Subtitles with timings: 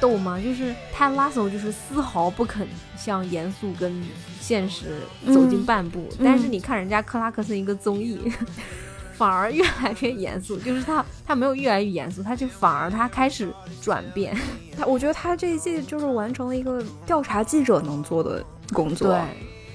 [0.00, 0.40] 逗吗？
[0.42, 2.66] 就是他拉手就是丝毫不肯
[2.96, 4.02] 向严肃跟
[4.40, 8.20] 现实走近半步，但是你看人家克拉克森一个综艺，
[9.16, 13.52] 反而越来越严肃，就是他他没有越来越严肃，他就反而他开始
[13.82, 14.36] 转变。
[14.76, 19.08] 他我觉得他这一季就是完成了一个调查记者能做的工作。
[19.08, 19.20] 对。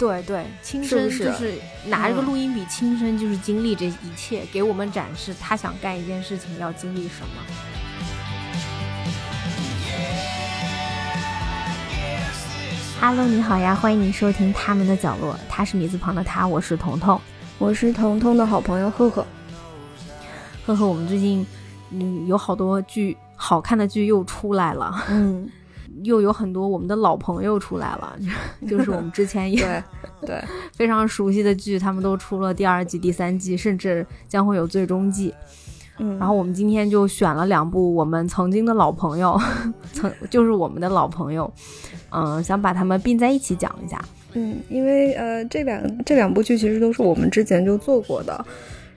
[0.01, 1.53] 对对，亲身就是
[1.85, 7.80] 拿着个录音笔，亲身就是经历这一切，给我们展示他想干一件事情要经历什么。
[13.03, 17.19] Hello，你好呀，欢迎你收听他们的角落，他是米字旁的他，我是彤彤，
[17.57, 19.25] 我是彤彤的好朋友赫赫。
[20.63, 21.43] 赫赫，我们最近
[21.89, 25.49] 嗯有好多剧，好看的剧又出来了，嗯。
[26.03, 28.15] 又有很多我们的老朋友出来了，
[28.65, 29.83] 就是我们之前也
[30.25, 30.41] 对
[30.73, 35.33] 非常熟悉的剧，他们都出了第二季、第三季，甚至将会有最终季。
[36.01, 39.39] 嗯，然后我们今天就选了两部我们曾经的老朋友，
[39.93, 41.51] 曾 就是我们的老朋友，
[42.09, 44.03] 嗯，想把他们并在一起讲一下。
[44.33, 48.45] 嗯，因为呃，这两这两部剧其实都是我们之前就做过的，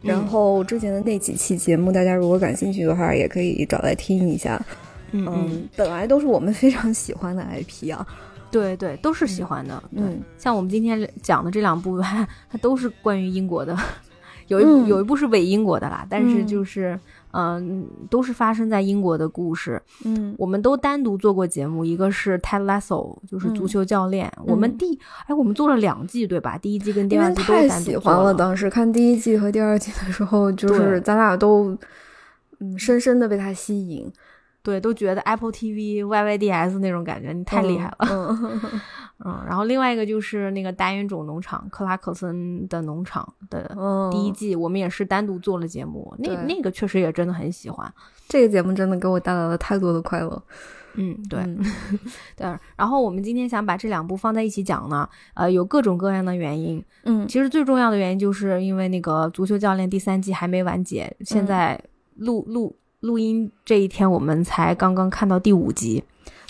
[0.00, 4.60] 然后之前的那几期节目，大家如果感兴趣的话，也可以找来听一下。
[5.10, 8.06] 嗯，本来都是我们非常喜欢的 IP 啊，
[8.50, 9.82] 对对，都是喜欢的。
[9.92, 12.00] 嗯，像我们今天讲的这两部，
[12.50, 13.76] 它都是关于英国的，
[14.48, 16.98] 有一有一部是伪英国的啦，但是就是
[17.32, 19.80] 嗯，都是发生在英国的故事。
[20.04, 24.32] 嗯，我们都单独做过节目，一个是 Ted Lasso，就是足球教练。
[24.44, 26.56] 我们第哎，我们做了两季对吧？
[26.58, 28.32] 第一季跟第二季都太喜欢了。
[28.34, 31.76] 当时看第一季和第二季的时候，就是咱俩都
[32.60, 34.10] 嗯深深的被他吸引。
[34.64, 37.98] 对，都觉得 Apple TV、YYDS 那种感觉，你太厉害了。
[39.24, 43.70] 嗯，然后另外一个就是那个单元种农场，克拉克森的农场的
[44.10, 46.14] 第一季，我们也是单独做了节目。
[46.18, 47.92] 那那个确实也真的很喜欢，
[48.26, 50.42] 这个节目真的给我带来了太多的快乐。
[50.94, 51.44] 嗯，对，
[52.34, 52.58] 对。
[52.74, 56.82] 然后我们今天想把这两部放在一起讲呢，呃，有各种各样的原因。
[57.04, 61.78] 嗯，其实最重要的原因就是因为那个足球教练第三季还没完结，现在
[62.16, 62.74] 录录。
[63.04, 66.02] 录音这一天，我们才刚刚看到第五集，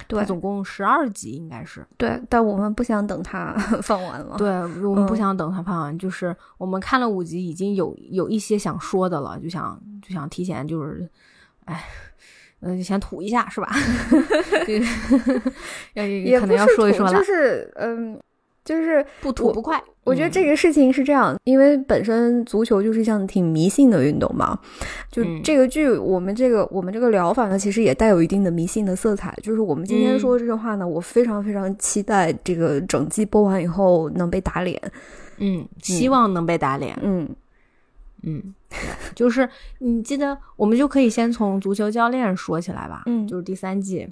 [0.06, 1.84] 对，总共十二集应该是。
[1.96, 4.36] 对，但我们不想等它放完了。
[4.38, 4.48] 对，
[4.86, 11.08] 我们不想等它放完，就是我们看了五集，已经有有一些想说的了，就想就想提前就是，
[11.64, 11.84] 哎，
[12.60, 13.74] 嗯，先吐一下是吧？
[15.94, 18.20] 也可能要说一说了，就是嗯。
[18.64, 24.58] 就是不吐不快，我觉得这个事情是这样，因为本身足球就是一项挺迷信的运动嘛。
[25.10, 29.36] 就这个剧，我们这个我们这个疗法呢，其实也带有一定的迷信的色彩。
[29.42, 34.80] 就是我们今天说这句话呢，我非常非常期待这个整季播完以后能被打脸。
[35.36, 36.98] 嗯，希望能被打脸。
[37.02, 37.28] 嗯
[38.22, 38.54] 嗯，
[39.14, 39.46] 就是
[39.80, 43.02] 你记得，我们就可以先从足球教练说起来吧。
[43.04, 44.08] 嗯，就是第三季。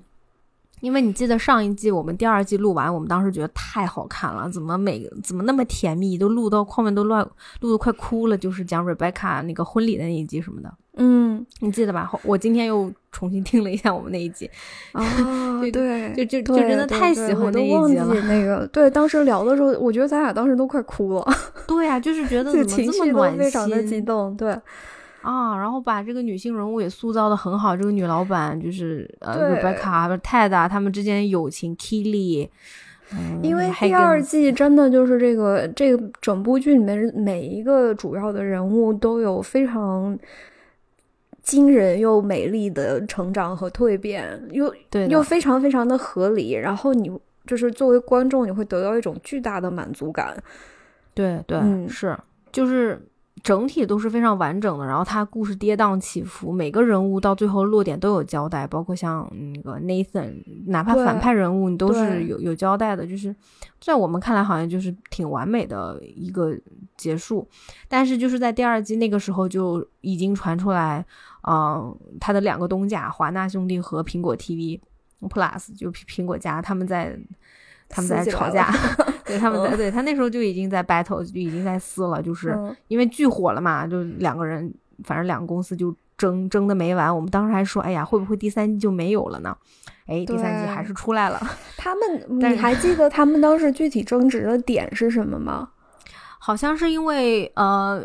[0.82, 7.24] 因为你记得上一季我们第二季录完，我们当时觉得太好看了，怎么每怎么那么甜蜜，都录到后面都乱，
[7.60, 8.36] 录的快哭了。
[8.36, 12.10] 就是讲 Rebecca 那个婚礼的那一集什么的，嗯，你记得吧？
[12.24, 14.50] 我今天又重新听了一下我们那一集，
[14.90, 15.04] 啊，
[15.72, 18.12] 对，就就就真的太喜欢那一集了。
[18.24, 21.24] 那个，对，当时聊的时候，我觉得咱俩当时都快哭了。
[21.68, 24.58] 对呀，就是觉得怎么这么暖心，非常的激动，对。
[25.22, 27.76] 啊，然后把这个女性人物也塑造的很好。
[27.76, 32.48] 这个女老板就是呃，Rebecca、泰达他们之间友情，Killy。
[33.42, 40.18] 因为第二季真的就是这个这个整部剧里面每一个主要的人物都有非常
[41.42, 46.52] 惊人又美丽的成长和蜕变，又对又非常非常的合理。
[46.52, 47.12] 然后你
[47.46, 50.34] 就是作为观众，你会得到一种巨大的满足感。
[51.14, 52.18] 对对，是
[52.50, 53.00] 就是。
[53.42, 60.34] 整体都是非常完整的，然后它故事跌宕起伏，每个人物到最后落点都有交代，包括像那个 Nathan，
[60.66, 63.34] 哪怕反派人物你都是有有交代的，就是
[63.80, 66.56] 在我们看来好像就是挺完美的一个
[66.96, 67.48] 结束。
[67.88, 71.04] 但是就是在第二季那个时候就已经传出来，
[71.48, 74.78] 嗯，他的两个东家华纳兄弟和苹果 TV
[75.22, 77.18] Plus 就苹果家他们在。
[77.94, 78.72] 他们在吵架，
[79.24, 82.56] 对，他们在对他那时候就已经在 battle，就已经在撕了，就是
[82.88, 84.72] 因为剧火了嘛，就两个人，
[85.04, 87.14] 反正两个公司就争争的没完。
[87.14, 89.56] 我们当时还说，哎呀，会不会第三季就没有了呢？
[90.06, 91.40] 哎，第三季还是出来了。
[91.78, 95.70] 他们， 你还记得他们当时具体争执的点是什么吗？
[96.38, 98.02] 好像是因为呃，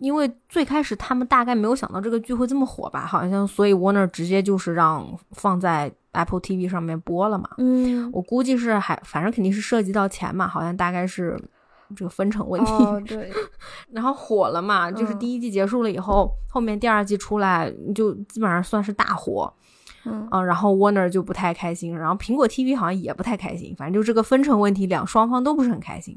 [0.00, 5.92] 因为最开始他们大概没有想到这个剧会这么火吧，好像所以 Warner 直接就是让放在。
[6.12, 7.48] Apple TV 上面播了嘛？
[7.58, 11.40] 嗯，我估计是还，反正肯定是涉及到钱嘛，好像大概是
[11.94, 12.72] 这个分成问题。
[13.06, 13.30] 对，
[13.92, 19.54] 然后火了嘛，就是第一季结束了以后，后面第二季出来就基本上算是大火。
[20.04, 26.16] 嗯啊，然后 Warner 就不太开心，然后苹果 TV 好像也不太开心，反正就这个分成问题，两双方都不是很开心。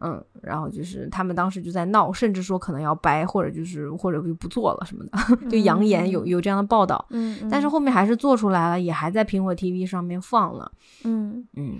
[0.00, 5.18] 嗯，然后就是他们当时就在闹，甚至说可能要掰，或者就是或者就不做了什么的，
[5.50, 7.04] 就扬言有有这样的报道。
[7.10, 10.70] 嗯，但是后面还是做出来了，也还在苹果 TV 上面放了。
[11.04, 11.78] 嗯嗯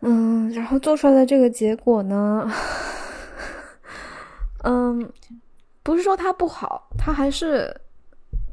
[0.00, 2.50] 嗯，然后做出来的这个结果呢，
[4.64, 5.08] 嗯，
[5.84, 7.72] 不是说它不好，它还是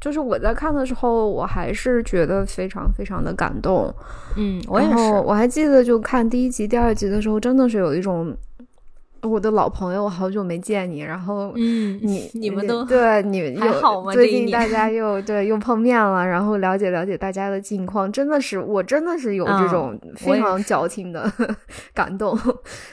[0.00, 3.92] 就是我在看的时候，我还是觉得非常非常的感动。
[4.36, 8.32] 嗯，我也是，我还记得就看第一集、第二集的时候，真的是有一种。
[9.22, 14.12] 我的老朋友，好久没见你，然后嗯，你你们都对你还好吗？
[14.12, 21.30] 最近大家 又对又碰面了，然后了解了解大家的近况，真的是我真的是有这种非常矫情的
[21.94, 22.38] 感动。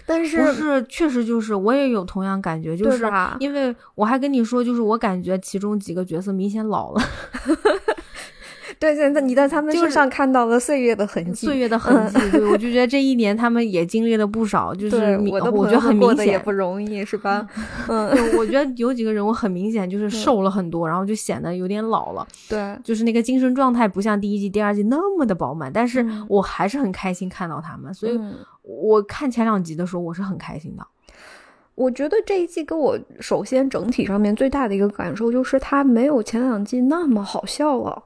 [0.06, 3.06] 但是不是确实就是我也有同样感觉，就是
[3.39, 7.01] 因为我还跟你说，就是我感觉其中几个角色明显老了。
[8.79, 12.19] 对，现在你在他们身上看到了岁月的痕迹，岁月的 痕迹。
[12.31, 17.47] 对，我就觉得这一年他们也经历了不少，就 是我的我觉得很明显也不容易，是吧？
[17.89, 22.27] 嗯，我觉得有几个人我很明显就是瘦了很多，然后就显得有点老了。
[22.47, 28.19] 对，就是那个精神状态不像第一季、第二季那么的饱满，但是我还是很开心看到他们，所以
[28.62, 30.85] 我看前两集的时候我是很开心的。
[31.74, 38.03] 我觉得这一季给我首先整体上面最大的一个感受就是它没有前两季那么好笑了。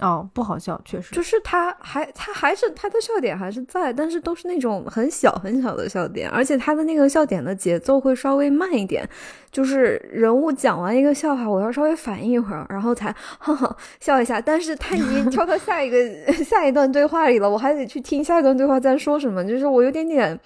[0.00, 9.08] 哦，不好笑，确实，就是他还他还是他的笑点还是在，但是都是那种很小很小的笑点，而且他的那个笑点的节奏会稍微慢一点，
[9.52, 20.36] 就是人物讲完一个笑话，我要稍微反应一会儿，然后才哈哈笑一下，但是他已经 跳到下一个下一段对话里了，我还得去听下一段对话在说什么，就是我有点点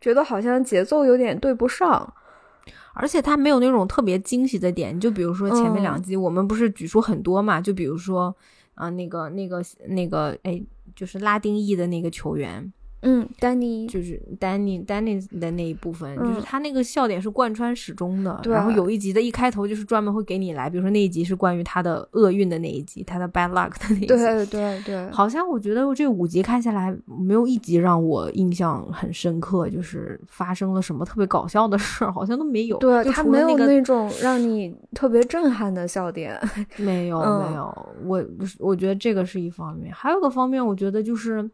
[0.00, 2.14] 觉得好像节奏有点对不上，
[2.94, 8.32] 而且他没有那种特别惊喜的点，就比如说前面两集我们不是举出很多嘛，就比如说。
[8.74, 10.62] 啊，那个、那个、那个，哎，
[10.94, 12.72] 就是拉丁裔的那个球员。
[13.02, 18.38] 嗯，Danny 就是 Danny，Danny 的那一部分，就是他那个笑点是贯穿始终的。
[18.42, 18.52] 对。
[18.52, 24.06] 然后有一集的一开头就是专门会给你来，比如说那一集是关于他的厄运的那一集，他的 bad luck 的那一集。
[24.06, 25.10] 对对对。
[25.10, 32.78] 好像我觉得这五集看下来，没有一集让我印象很深刻，就是发生了什么特别搞笑的事儿，好像都没有。
[32.78, 36.40] 对他没有那种让你特别震撼的笑点。
[36.76, 38.24] 没有没有，我
[38.60, 41.50] 我觉得这个是一方面，还有个方面，我觉得就是。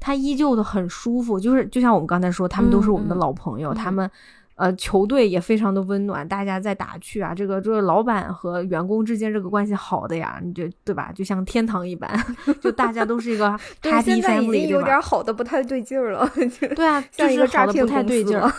[0.00, 4.10] 他依旧的很舒服，就是就像我们刚才说，他们都是我们的老朋友，他们。
[4.56, 11.12] 呃，球队也非常的温暖，大家在打趣啊，这个这个老板和员工之间这个关系好的呀，你就对吧？
[11.14, 12.10] 就像天堂一般，
[12.60, 13.46] 就大家都是一个
[13.82, 16.26] happy family，有点好的不太对劲儿了。
[16.74, 18.50] 对啊，就是好的不太对劲儿。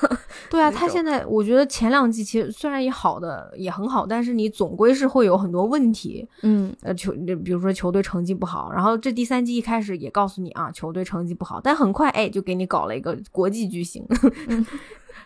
[0.51, 6.27] 对啊，他现在我觉得前两季其实虽然也好的也很好，但是你总归是会有很多问题。
[6.43, 7.11] 嗯，呃，球
[7.43, 14.05] 比如说球队成绩不好，然后这第三季一开始也告诉你啊，球队成绩不好，但很快哎就给你搞了一个国际巨星。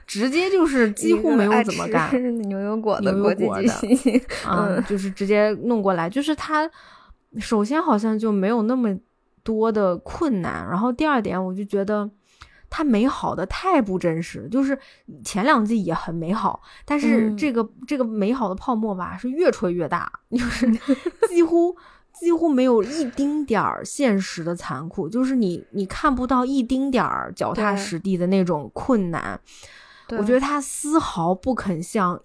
[0.05, 2.11] 直接就是几乎没有怎么干
[2.49, 6.09] 牛油果的国际巨星， 嗯，就是直接弄过来。
[6.09, 6.69] 就是他
[7.39, 8.93] 首先好像就没有那么
[9.43, 12.09] 多的困难，然后第二点我就觉得
[12.69, 14.47] 他美好的太不真实。
[14.51, 14.77] 就是
[15.23, 20.69] 前两季也很美好，但是这个这个美好的泡沫吧是越吹越大，就是
[21.29, 21.75] 几乎
[22.19, 29.39] 几乎没有一丁点儿现实的残酷，就是你你看不到一丁点儿脚踏实地的那种困难。
[30.17, 32.21] 我觉得他丝毫不肯向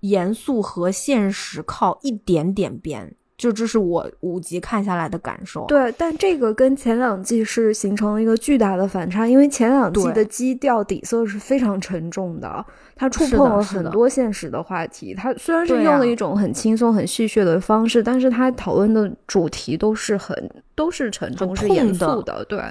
[0.00, 5.64] 严肃和现实靠一点点边，就这是我五集看下来的感受。
[5.66, 12.64] 对，但这个跟前两季是形成了一个巨大的反差，因为前两季的基调底色是非常沉重的，
[12.94, 15.14] 它触碰了很多现实的话题。
[15.14, 22.44] 它虽然是用了一种很轻松、很戏谑的方式，但是它讨论的主题都是很都是沉重、是严肃的。
[22.44, 22.62] 对。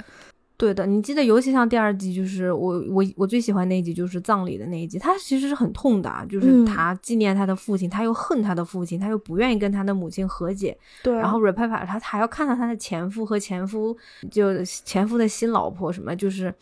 [0.58, 4.98] 对的，你记得，尤其像第二集，就是我我我最喜欢那一集，就是葬礼的那一集。
[4.98, 10.78] 他其实是很痛的，就是他纪念他的父亲，他又恨他的父亲，他又不愿意跟他的母亲和解。
[11.04, 11.14] 对。
[11.14, 13.98] 然后 Rebecca 他还要看到他的前夫和前夫
[14.32, 16.54] 就前夫的新老婆什么，就是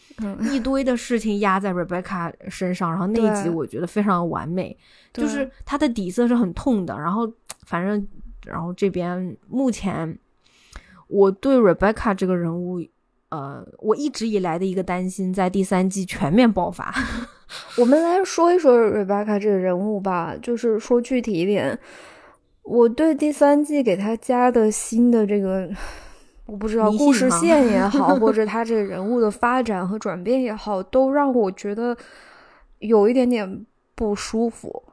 [0.51, 2.89] 一堆的事情压在 Rebecca 身上。
[2.89, 4.75] 然后那一集我觉得非常完美，
[5.13, 6.97] 就是他的底色是很痛的。
[6.97, 7.31] 然后
[7.67, 8.07] 反正
[8.43, 10.17] 然后这边目前
[11.07, 12.83] 我对 Rebecca 这个人物。
[13.33, 16.93] 呃，我一直以来的一个担心，在第三季全面爆发。
[17.79, 21.79] 我们来说一说 Rebecca 这个人物吧，就是说具体一点，
[22.61, 25.67] 我对第三季给他加的新的这个，
[26.45, 31.97] 我不知道故事线也好，或 者他这个人物的发展和转变也好，都让我觉得
[32.77, 34.83] 有一点点不舒服。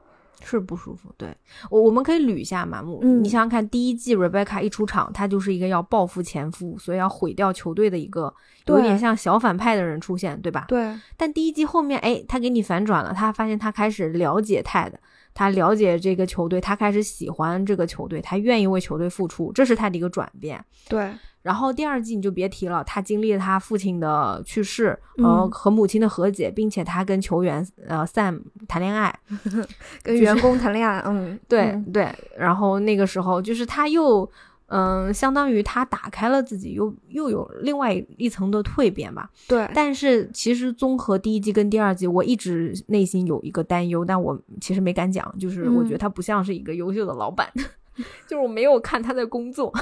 [0.43, 1.13] 是不舒服。
[1.17, 1.35] 对
[1.69, 2.83] 我，我们可以捋一下嘛。
[3.21, 8.33] 你想想看，第一季 Rebecca 一出场，她就是一个要报复前夫，所以要毁掉球队的一个
[8.65, 10.65] 有点像小反派的人出现，对吧？
[10.67, 10.95] 对。
[11.17, 14.93] 但第一季后面，哎，他给你反转了，他发现他开始了解 Ted，
[15.33, 20.63] 他了解这个球队，他开始喜欢这个球队，他愿意为球队付出，这是他的一个转变。
[20.87, 21.11] 对。
[21.41, 29.11] 然后第二季你就别提了，他经历了他父亲的去世，呃，和母亲的和解，并且他跟球员呃 Sam 谈恋爱，
[30.03, 32.13] 跟员工谈恋爱，嗯，对对。
[32.37, 34.29] 然后那个时候就是他又
[34.73, 39.29] 嗯，相当于他打开了自己，又又有另外一层的蜕变吧。
[39.47, 39.69] 对。
[39.75, 47.51] 但是其实综合第一季跟第二季，我一直内心有一个担忧，但我其实没敢讲，就是我觉得他不像是一个优秀的老板，
[48.25, 49.73] 就是我没有看他在工作。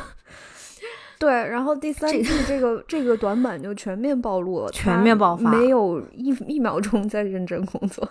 [1.19, 8.07] 对，然后第三季这个这个短板就全面暴露了，全面爆发，没有一一秒钟在认真工作，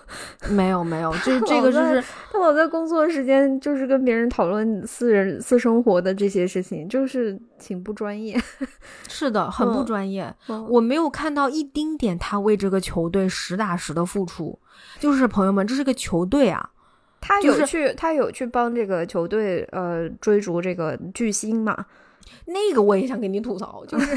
[0.50, 8.38] 没有没有，这 这个就是他老在工作时间就是跟别人讨论私人私生活的这些事情，就是挺不专业，
[9.08, 10.30] 是的，很不专业，
[10.68, 14.58] 我没有看到一丁点他为这个球队实打实的付出，
[15.00, 16.68] 就是朋友们，这是个球队啊，
[17.22, 21.86] 他有去他有去帮这个球队呃追逐这个巨星嘛。
[22.46, 24.16] 那个我也想给你吐槽，就是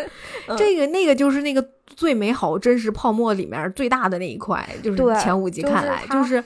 [0.56, 6.42] 这个那个就是那个最美好真实泡沫里面最大的那一块，就是前五集看来就是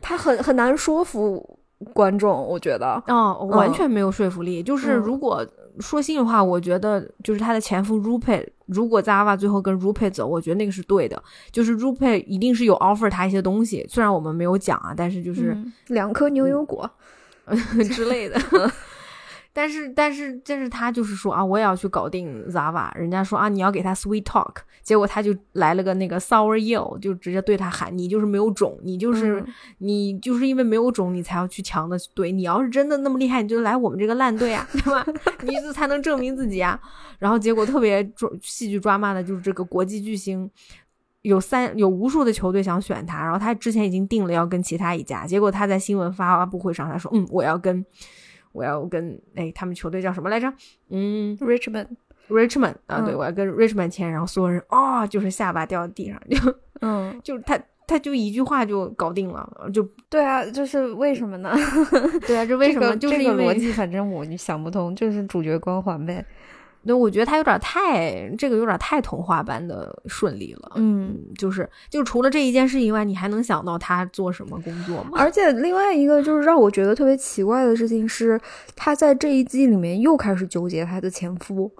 [0.00, 1.58] 他很很难说服
[1.92, 4.62] 观众，我觉得哦，完全没有说服力。
[4.62, 5.46] 就是如果
[5.78, 16.90] 说心里话，我觉得就是他的前夫 Rupert，如果 Zava 最后跟 Rupert 走，我觉得那个是对的，就是 Rupert 一定是有 offer 他一些东西，虽然我们没有讲啊，但是就是两颗牛油果
[17.94, 18.38] 之类的。
[19.52, 22.88] 但是，但是，但是他就是说啊，我也要去搞定 Zava。
[22.96, 29.44] 人家说啊，你要给他 sweet talk，结果他就来了个那个 sour yell，就直接对他喊，你就是没有种，你就是
[29.78, 32.30] 你就是因为没有种，你才要去强的队。
[32.30, 35.04] 你要是真的那么厉害，你就来我们这个烂队啊， 对吧？
[35.42, 36.80] 你这才能证明自己啊。
[37.18, 40.48] 然后结果特别抓戏剧抓骂的就是这个国际巨星，
[41.22, 47.84] 有三有无数的球队想选他，然后他之前已经定了要跟其他一家，结果他在新闻发布会上他说，嗯，我要跟。
[48.52, 50.52] 我要跟哎，他们球队叫什么来着？
[50.88, 61.54] 嗯，Richmond，Richmond 啊，对，我要跟 Richmond 签，然后所有人啊，就是下巴掉地上，就嗯， 就是他，他就一句话就搞定了，就对啊，就是为什么呢？
[62.26, 62.96] 对啊，这为什么？
[62.96, 66.24] 就是这个逻辑，反正我就想不通，就是主角光环呗。
[66.82, 75.10] 那我觉得他有点太这个有点太童话般的顺利了，嗯，就是就除了这一件事以外，你还能想到他做什么工作吗？
[75.20, 78.40] 而且另外一个就是让我觉得特别奇怪的事情是，
[78.74, 81.70] 他在这一季里面又开始纠结他的前夫，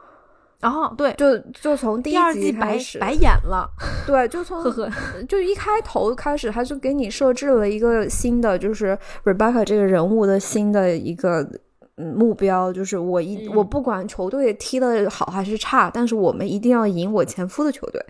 [0.61, 3.67] 然后对，就就从第二季白白演了，
[4.07, 4.91] 对，就从 呵呵，
[5.27, 11.49] 就一开头开始他就给你设置了一个新的，就是 Rebecca 这个人物的新的一个。
[12.17, 18.05] 目标就是我一我不管球队踢的好还是差，但是我们一定要赢我前夫的球队。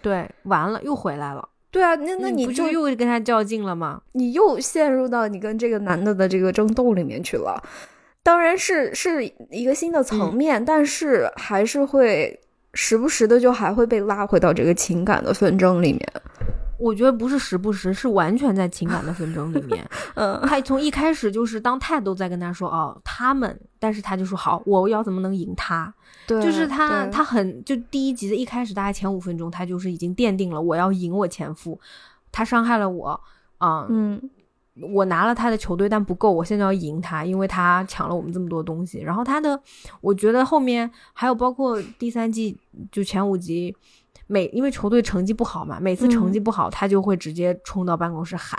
[0.00, 1.48] 对，完了又回来了。
[1.70, 4.00] 对啊，那那你不就又跟他较劲了吗？
[4.12, 7.62] 你又陷入到你跟这个男的的这个争斗里面去了。
[8.22, 12.38] 当然是是一个新的层面，但是还是会
[12.72, 16.12] 时不时的就还会被拉回到这个情感的纷争里面。
[16.78, 19.88] 我觉得不是时不时，是完全在情感的纷争里面。
[20.14, 25.92] 嗯，他从一开始就是当泰都在跟他说哦，他们，但是他就说好，我要怎么能赢他？
[26.26, 31.78] 对，就是他，他很就第一集的一开始，大概前五分钟，他就是已经奠定了我要赢我前夫，
[32.30, 33.20] 他伤害了我
[33.58, 34.20] 啊，嗯，
[34.80, 39.00] 我拿了他的球队，但不够，我现在要赢他，因为他抢了我们这么多东西。
[39.00, 39.58] 然后他的，
[40.00, 42.58] 我觉得后面还有包括第三季
[42.92, 43.74] 就前五集。
[44.26, 48.58] 每因为球队成绩不好嘛，每次成绩不好，他就会直接冲到办公室喊：“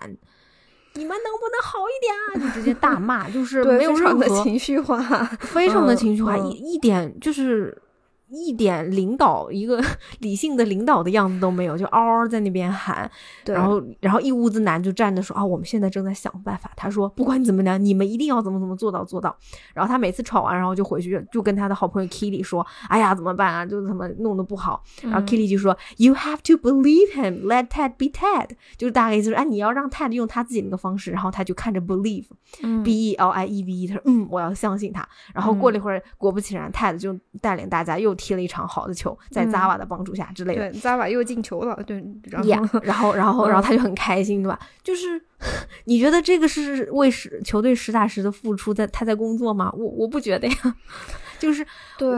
[0.95, 5.01] 你们能不能好一点啊？”就直接大骂，就是没有任何情绪化，
[5.39, 7.81] 非常的情绪化，一一点就是。
[8.29, 9.81] 一点领导一个
[10.19, 13.09] 理性的领导的样子都没有，就嗷嗷在那边喊，
[13.45, 16.69] 然后然后一屋子男就站着说啊，我们现在正在想办法。
[16.75, 19.33] 他说不管怎么样，你们一定要怎么怎么做到做到。
[19.73, 24.83] 然后他每次吵完，然后就回去就跟他的好朋友 Kitty 说，哎呀怎么办啊，就怎么弄得不好。
[25.03, 31.11] 然后 Kitty 就说，You have to believe him, let Ted be Ted，就是大概意思是，哎你要让 Ted 用他自己那个方式。
[31.11, 35.07] 然后他就看着 believe，b e l i e v e，他说嗯我要相信他。
[35.33, 38.16] 然后过了一会儿，果不其然，Ted 就带领大家又。
[38.17, 44.59] 踢了一场好的球，在 Zava 的帮助下之类的，对，Zava 又进球了，对，然后，然后，然后，然后他就很开心，对吧？
[44.83, 45.21] 就是
[45.85, 49.71] 你觉得这个是为实球队实打实的付出，在他在工作吗？
[49.77, 50.75] 我我不觉得呀，
[51.39, 51.65] 就是
[51.97, 52.09] 对，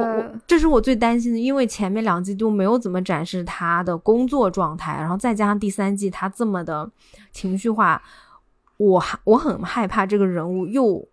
[0.48, 6.90] 这是我最担心的，因为前面两季都没有怎么展示他的工作状态，然后再加上第三季他这么的
[7.32, 8.02] 情绪化。
[8.78, 11.06] 我我很害怕这个人物又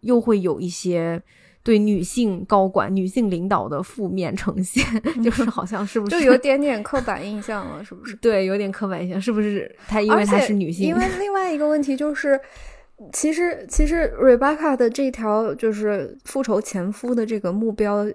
[0.00, 1.22] 又会有一些
[1.62, 4.82] 对女性高管、女性领导的负面呈现，
[5.22, 7.84] 就是好像是不是就有点点刻板印象了？
[7.84, 8.16] 是不是？
[8.22, 9.70] 对，有点刻板印象，是不是？
[9.86, 12.40] 她因为她是女性，因为另外一个问题就是，
[13.12, 18.06] 其实其实 Rebecca 的这条就是复仇前夫的这个目标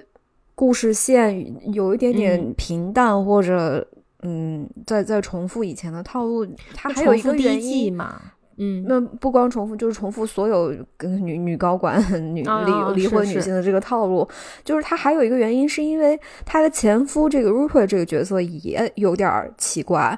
[0.55, 3.87] 故事线有一点点平淡，或者
[4.23, 6.47] 嗯，在在重复以前的套路。
[6.73, 8.19] 它还有一个原因嘛？
[8.57, 12.01] 嗯，那不光重复，就是重复所有跟女女高管、
[12.33, 14.27] 女离离婚女性的这个套路。
[14.63, 20.17] 就是他还有一个原因，是因为他的前夫这个 Rupert 这个角色也有点奇怪。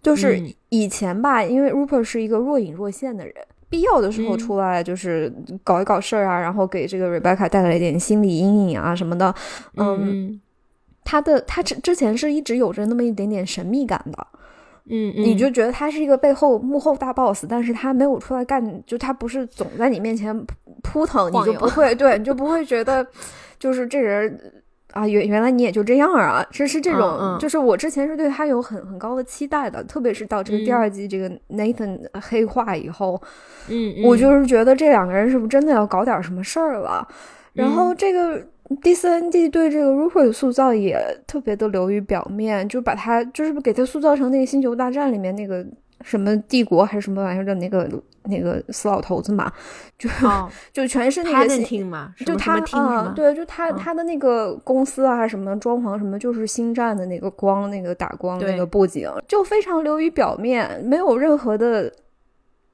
[0.00, 3.34] 就是以前吧，因为 Rupert 是一个若隐若现的人，
[3.68, 5.32] 必要的时候出来就是
[5.64, 9.34] 搞一搞事儿啊，然后给这个 Rebecca 带来一点心理阴影啊什么的。
[9.76, 10.40] 嗯，
[11.04, 14.26] 他的他之之前是一直有着那么一点点神秘感的。
[14.90, 20.34] 嗯，你就觉得他是一个背后幕后大 boss，但是他没有出来干，就他不是总在你面前
[20.82, 23.06] 扑腾，你就不会， 对，你就不会觉得，
[23.58, 24.40] 就是这人
[24.92, 33.20] 啊，原原来你也就这样啊，是是这种，就是我之前是对他有很很高的期待的，特别是到这个第二季这个 Nathan 黑化以后，
[33.68, 37.06] 嗯，我就是觉得这两个人是不是真的要搞点什么事儿了，
[37.52, 38.42] 然后这个。
[38.82, 45.66] 第三季对这个 Rupert 的塑造也特别的流于表面，就把他就是给他塑造成那个星球大战里面那个
[46.02, 47.88] 什么帝国还是什么玩意儿的那个
[48.24, 49.50] 那个死老头子嘛，
[49.98, 50.08] 就
[50.70, 61.90] 就全是那个嘛，就他啊，对，就他他的那个公司啊什么装潢什么，就是星战的那个光那个打光那个布景，就非常流于表面，没有任何的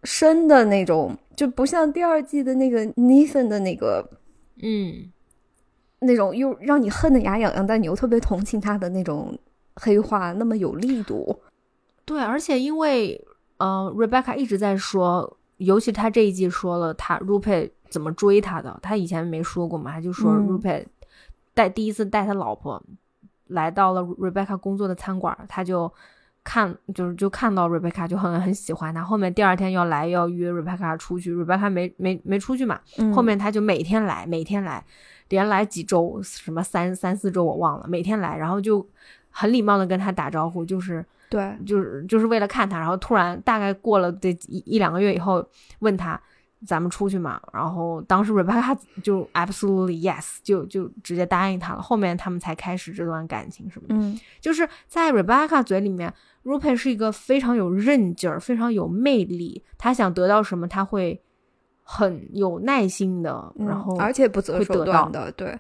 [0.03, 4.11] 深的那种，就不像第二季的那个 Nathan 的那个，
[4.61, 5.13] 嗯。
[6.05, 9.37] 那种又让你恨得牙痒痒，但你又特别同情他的那种
[9.77, 11.41] 黑化，那么有力度。
[12.05, 13.23] 对，而且因为
[13.59, 20.85] 呃，Rebecca 一直在说，尤其他这一季说了他 Rupert 怎么追他的，他以前没说过嘛，他就说 Rupert
[21.55, 22.83] 带第一次带他老婆
[23.47, 25.93] 来到了 Rebecca 工作的餐馆，他就
[26.45, 32.79] 看就是就看到 Rebecca 就很很喜欢他，后面第二天要来要约 Rebecca 出去，Rebecca 没没没出去嘛，
[33.13, 34.85] 后面他就每天来，每天来。
[35.31, 38.87] 连来几周，什么三三四周我忘了，每天来，然后就
[39.31, 45.45] 很礼貌的跟他打招呼，就是对，就是就是为了看他，然后突然大概过了这一一两个月以后，
[45.81, 46.21] 问他
[46.67, 56.13] 咱们出去嘛，然后当时 Rebecca 就 absolutely yes，就就直接答应他了，后面他们才开始这段感情什么的，嗯，就是在 Rebecca 嘴里面
[56.45, 61.21] ，Rupert 是一个非常有韧劲儿、非常有魅力，他想得到什么他会。
[61.87, 65.55] 很有耐心的，然后而且不择手段的，对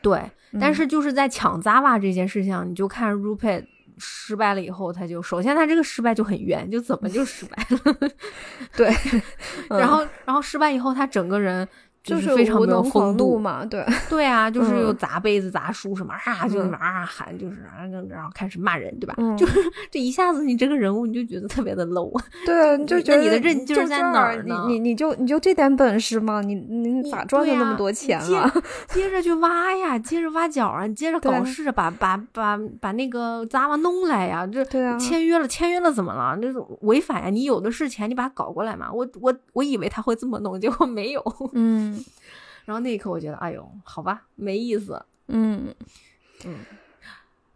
[0.00, 0.18] 对。
[0.58, 3.66] 但是就是在抢 Zava 这件事情上，你就看 Rupert
[3.98, 8.10] 失败了以后，他就首先他这个失败就很冤，就怎么就失败了？
[8.76, 8.92] 对，
[9.68, 11.68] 然后然后失败以后，他整个人。
[12.08, 19.14] 就是非常没有风度嘛，对 对啊，就是又砸杯子砸书什么啊，就那么啊喊，就是啊，然后开始骂人，对吧？
[19.36, 22.12] 就是这一下子，你这个人物你就觉得特别的 low。
[22.46, 24.64] 对，就觉得你的韧劲在哪儿呢？
[24.68, 26.40] 你你你就你就这点本事吗？
[26.40, 28.52] 你你咋赚了那么多钱了？
[28.88, 34.64] 接着去挖呀，接着挖角啊，接着搞事，把把把把那个 Zava 弄来呀，这
[34.98, 36.36] 签约了，签约了怎么了？
[36.40, 36.48] 那
[36.82, 37.30] 违反呀！
[37.30, 38.90] 你有的是钱，你把它搞过来嘛。
[38.92, 41.22] 我我我以为他会这么弄，结果没有。
[41.52, 41.97] 嗯。
[42.68, 45.02] 然后那一刻，我觉得，哎呦，好吧，没意思。
[45.28, 45.74] 嗯
[46.44, 46.54] 嗯，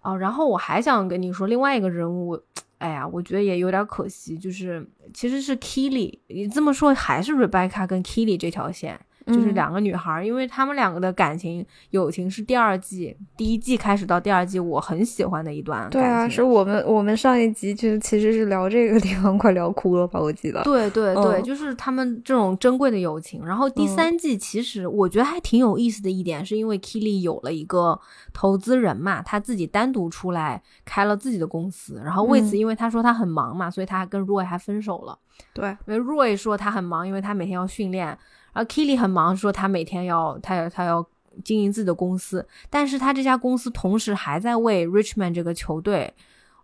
[0.01, 2.40] 哦，然后我还想跟你说另外一个人物，
[2.79, 6.18] 哎呀，我觉得也有点可惜，就是其实是 Killy。
[6.29, 8.98] 你这么说，还是 Rebecca 跟 Killy 这条线。
[9.26, 15.88] 就是两个女孩，因为她们两个的感情友情是第二季第一季开始到第二季我很喜欢的一段。
[15.90, 20.20] 对啊，是我们我们上一集就其实是聊这个地方， 快聊哭了吧？
[20.20, 20.62] 我记得。
[20.62, 23.44] 对对对，就是他们这种珍贵的友情。
[23.44, 27.98] 然后第三季其实我觉得还挺有意思的一点，是因为 Killy 有了一个
[28.32, 32.00] 投资人嘛，他自己单独出来开了自己的公司。
[32.04, 35.18] 然后为此，因为他说他很忙嘛，所以他跟 Roy 还分手了。
[35.52, 38.16] 对，因为 Roy 说他很忙，因为他每天要训练。
[38.52, 41.06] 而 Killy 很忙，说他每天要他要他要
[41.42, 46.12] 经营自己的公司，但是他这家公司同时还在为 Richmond 这个球队，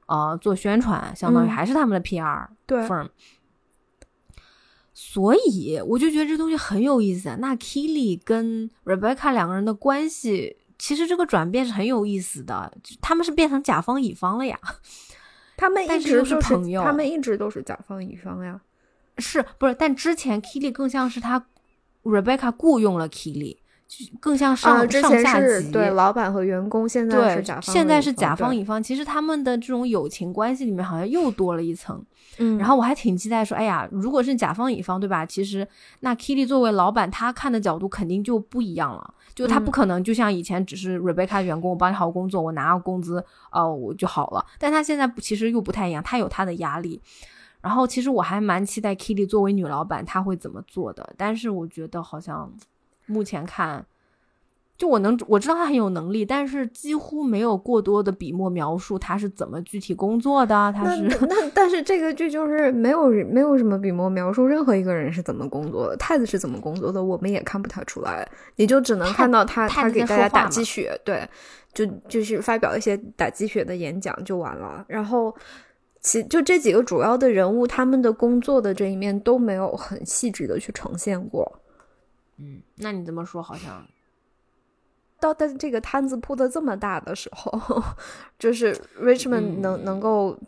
[0.07, 2.49] 呃做宣传，相当于还是他们的 PR
[2.87, 3.09] firm。
[4.93, 7.37] 所以我就觉得这东西很有意思。
[7.39, 12.71] 那 Killy 跟 Rebecca 两个人的关系，其实这个转变是很有意思的，
[13.01, 14.59] 他们是变成甲方乙方了呀。
[15.57, 18.61] 他们一直是朋友，他们一直都是甲方乙方呀。
[19.19, 19.75] 是不是？
[19.75, 21.47] 但之前 Killy 更像是他。
[22.09, 23.57] Rebecca 雇佣了 Killy，
[24.21, 25.71] 更像上上下级。
[25.71, 28.83] 对，老板和员工现在是甲方，现在是甲方乙方。
[28.83, 32.03] 其实他们的这种友情关系里面好像又多了一层。
[32.41, 35.27] 嗯，然后我还挺期待说，哎呀，如果是甲方乙方，对吧？
[35.27, 35.67] 其实
[36.01, 39.15] 那 Kitty 作为老板，他看的角度肯定就不一样了。
[39.35, 44.45] 就他不可能就像以前只是 Rebecca 员工，我帮你好工作，我拿到工资，呃，我就好了。
[44.59, 47.01] 但他现在其实又不太一样，他有他的压力。
[47.61, 51.15] 然后其实我还蛮期待 Kitty 作为女老板，她会怎么做的。
[51.17, 52.53] 但是我觉得好像
[53.07, 53.85] 目前看。
[54.77, 60.73] 就我能我知道她很有能力，但是几乎没有过多的笔墨描述她是怎么具体工作的。
[60.73, 71.29] 她是那但是这个剧就是没有没有什么笔墨描述任何一个人是怎么工作的，太子是怎么工作的，我们也看不太出来，也就只能看到他他给大家打鸡血，对，
[71.75, 74.85] 就就是发表一些打鸡血的演讲就完了。
[74.87, 75.35] 然后
[76.01, 81.61] 其就这几个主要的人物，他们的工作的这一面都没有很细致的去呈现过。
[82.39, 83.87] 嗯，那你这么说好像。
[85.21, 87.83] 到但这个摊子铺的这么大的时候，
[88.39, 90.39] 就是 Richmond 能能够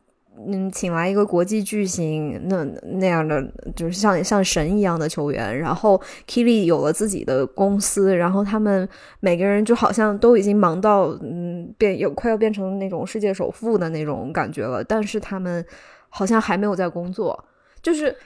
[0.47, 3.43] 嗯请来一个国际巨星那那样的，
[3.75, 8.89] 就是像像神一样的球员，然后 Kelly 有了自己的公司，然后他们
[9.21, 15.65] 每个人就好像都已经忙到嗯变有快要变成那种世界首富的那种感觉了，但是他们
[16.09, 17.45] 好像还没有在工作，
[17.83, 18.17] 就是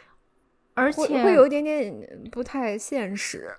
[0.75, 1.95] 而且会有一点点
[2.31, 3.51] 不太现实。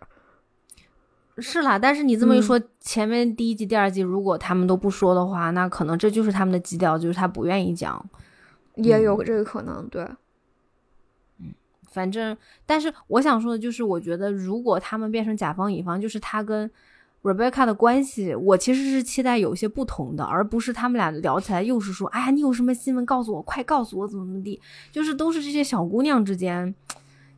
[1.38, 8.02] 是啦，但是你这么一说，前面第一季、第二季如果他们都不说的话，那可能这就是他们的基调，就是他不愿意讲，
[8.78, 10.04] 也有这个可能，对。
[11.40, 11.54] 嗯，
[11.92, 16.70] 反正，但是我想说的就是，我觉得如果他们变成甲方乙方，就是他跟
[17.24, 24.62] Rebecca 的关系，我其实是期待有一些不同的，而不是他们俩聊起来又是说，哎呀，你有什么新闻告诉我，快告诉我，怎么怎么地，
[24.92, 26.74] 就是都是这些小姑娘之间，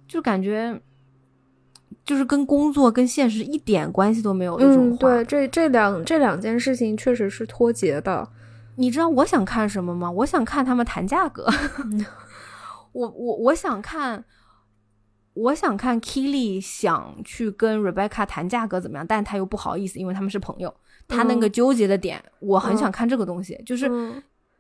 [0.08, 0.82] 就感觉。
[2.04, 8.26] 就是跟工作跟现实一点关系都没有的这种话，对，这这两这两件事情确实是脱节的。
[8.78, 10.10] 你知道我想看什么吗？
[10.10, 11.48] 我想看他们谈价格。
[12.94, 14.24] 我我我想看，
[15.34, 20.74] 我想看 Kelly 想去跟 Rebecca 谈价格怎么样，但他又不好意思，因为他们是朋友。
[21.08, 23.90] 他那个纠结的点，我很想看这个东西，就是。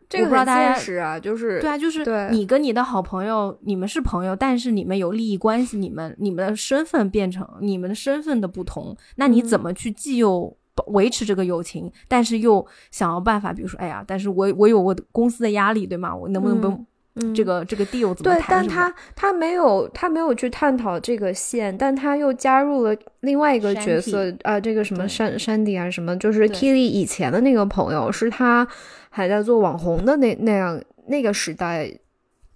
[0.09, 10.55] 这个很现实啊，就是对啊，就是你跟你的好朋友，你们是朋友，但是你们有利益关系，你们你们的身份变成你们的身份的不同，那你怎么去既又
[10.87, 16.15] 维持这个友情，但是又想要办法，比如说，哎呀，但是我我有我公司的压力，对吗？
[16.15, 16.85] 我能不能不
[17.33, 18.39] 这个这个 deal 怎么谈？
[18.39, 28.67] 对，但他他没有他没有去探讨这个线，但他又加入了另外一个角色啊，这个什么山山迪啊什么，就是 Kelly 以前的那个朋友是他。
[29.09, 31.91] 还在做网红的那那样那个时代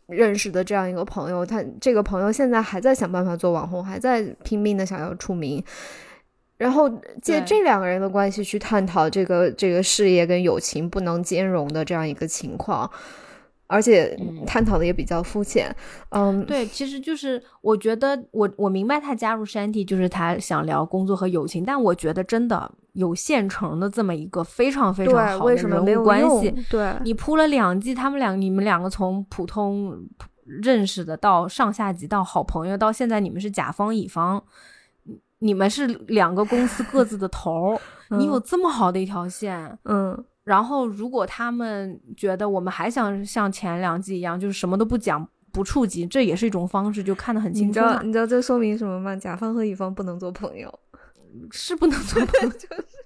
[0.06, 5.64] 认识的这样一个朋友，他这个朋友现在还在想办法做网红，还在拼命的想要出名，
[6.62, 6.88] 然后
[7.24, 12.90] 借这两个人的关系去探讨这个这个事业跟友情不能兼容的这样一个情况。
[13.74, 15.74] 而且探讨的也比较肤浅，
[16.10, 29.98] 嗯，对，其实就是我觉得我我明白他加入山地就是他想聊工作和友情，但我觉得真的有现成的这么一个非常非常好的人物关系，对，你铺了两季，他们两你们两个从普通
[30.44, 34.44] 认识的到上下级到好朋友，到现在你们是甲方乙方，
[35.42, 37.80] 你们是两个公司各自的头，
[38.18, 40.26] 你有这么好的一条线，嗯。
[40.44, 47.68] 然后，如果他们觉得我们还想像前两季一样，就是什么都不讲、不触及，这也是一种方式，就看得很清楚。
[47.68, 49.16] 你知道，你知道这说明什么吗？
[49.16, 50.74] 甲方和乙方不能做朋友，
[51.52, 52.56] 是不能做朋友。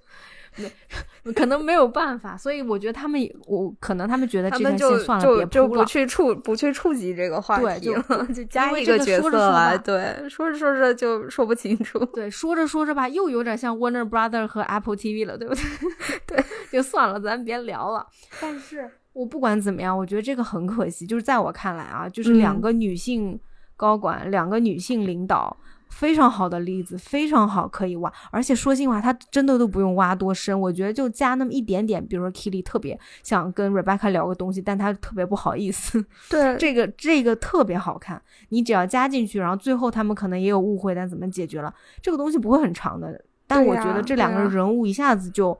[1.34, 15.64] 可能没有办法，所以我觉得他们，我可能他们觉得这条线算了，别就不去触不去触及这个话题了， 就加一个角色来，对，说着说着就说不清楚，对，说着说着吧，又有点像 Warner Brother 和 Apple TV 了，对不对？
[16.26, 18.06] 对，就算了，咱别聊了。
[18.40, 23.38] 但是我不管怎么样，我觉得这个很可惜，就是在我看来啊，就是两个女性
[23.76, 25.56] 高管，两个女性领导。
[25.88, 28.12] 非常好的例子，非常好，可以挖。
[28.30, 32.04] 而且说心话，他真的都不用挖多深，我觉得就加那么一点点。
[32.06, 36.04] 比如说 Kitty 特别想跟 Rebecca 聊个东西，但他特别不好意思。
[36.28, 38.20] 对， 这个这个特别好看。
[38.50, 41.72] 你只要加进去，然后最后他们可能也有误会，但怎么解决了？
[42.02, 43.24] 这个东西不会很长的。
[43.46, 45.58] 但我觉得这两个人物一下子就。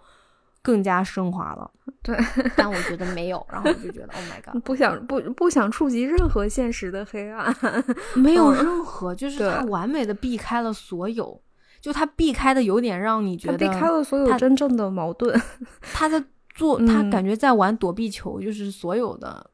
[0.66, 1.70] 更加升华了，
[2.02, 2.18] 对，
[2.56, 7.54] 但我觉得没有， 然后我就觉得，Oh my god，不想不不想触及任何现实的黑暗，
[8.16, 11.40] 没有任何，就是他完美的避开了所有，
[11.80, 15.40] 就他避开的有点让你觉得避开了所有真正的矛盾，
[15.80, 19.48] 他在做，他感觉在玩躲避球，就是所有的，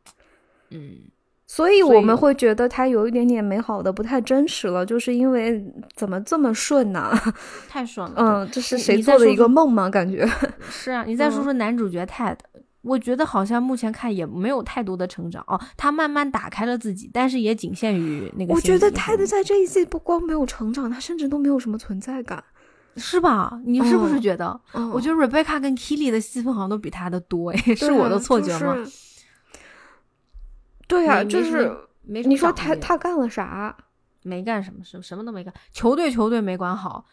[0.71, 0.97] 嗯，
[1.55, 5.63] 所以我们会觉得他有一点点美好的不太真实了，就是因为
[5.95, 7.13] 怎么这么顺呢？
[7.69, 8.15] 太顺了。
[8.41, 9.91] 嗯，这是谁做的一个梦吗？
[9.91, 10.27] 感觉
[10.71, 11.05] 是啊。
[11.07, 12.39] 你再说说男主角 Ted，
[12.81, 15.61] 我觉得好像目前看也没有太多的成长哦。
[15.77, 18.55] 他慢慢打开了自己，但是也仅限于那个。
[18.55, 22.43] 我觉得 Ted 在这一季不光没有成长，他甚至都没有什么存在感，
[22.97, 23.61] 是吧？
[23.67, 24.59] 你是不是觉得？
[24.95, 28.75] 我觉得 Rebecca 跟 Kelly 的戏份好像都比他的多，哎，是我的错觉吗？
[30.93, 33.75] 对呀，就是你说他他干了啥？
[34.25, 35.53] 没干什么，什什么都没干。
[35.73, 37.05] 球队球队没管好，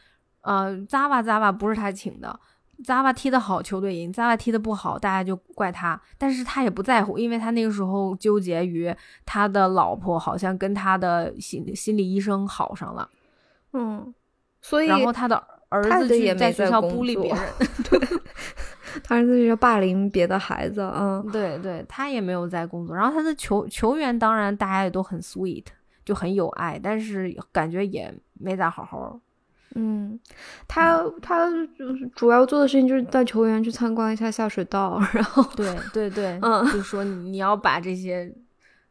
[0.42, 2.38] 呃，Zava Zava 不是他请的
[2.84, 6.00] ，Zava 踢得好，球队赢；Zava 踢得不好，大家就怪他。
[6.18, 8.94] 但是他也不在乎，因为他那个时候纠结于
[9.26, 13.10] 他的老婆好像跟他的心心理医生好上了，
[13.74, 14.13] 嗯，
[14.62, 17.42] 所以然后他的儿子也在学校孤立别人，
[17.89, 18.00] 对。
[19.04, 22.95] 他儿子是霸凌别的孩子，嗯，对对，他也没有在工作。
[22.95, 25.65] 然后他的球球员当然大家也都很 sweet，
[26.06, 29.19] 就很有爱，但是感觉也没咋好好。
[29.75, 30.19] 嗯，
[30.67, 31.47] 他他
[32.15, 38.34] 主要做的事情就是带球员去参观一下下水道， 然后对对对，嗯，就说你要把这些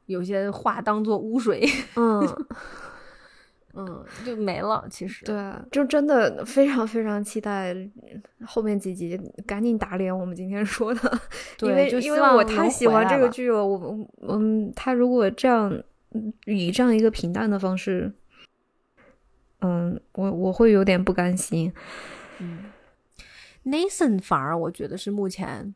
[0.07, 2.23] 有些话当做污水，嗯。
[3.79, 4.85] 嗯，就没了。
[4.91, 7.77] 其实，对，就真的非常非常期待
[8.45, 11.21] 后面几集，赶紧打脸我们今天说的。
[11.63, 13.97] 因为因为我太喜欢这个剧了，我
[14.29, 15.73] 嗯，他如果这样
[16.47, 18.13] 以这样一个平淡的方式，
[19.61, 21.73] 嗯，我我会有点不甘心。
[22.41, 22.65] 嗯
[23.65, 25.73] ，Nathan 反而我觉得是目前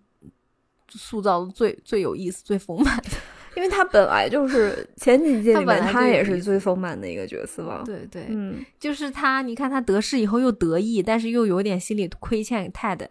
[0.89, 3.12] 塑造的最最有意思、最丰满的。
[3.55, 13.09] 因为他本来就是前几届里面他也是最丰满的一个角色嘛，对对，嗯，就是他，你看他得势以后又得意，但是又有点心里亏欠 Ted。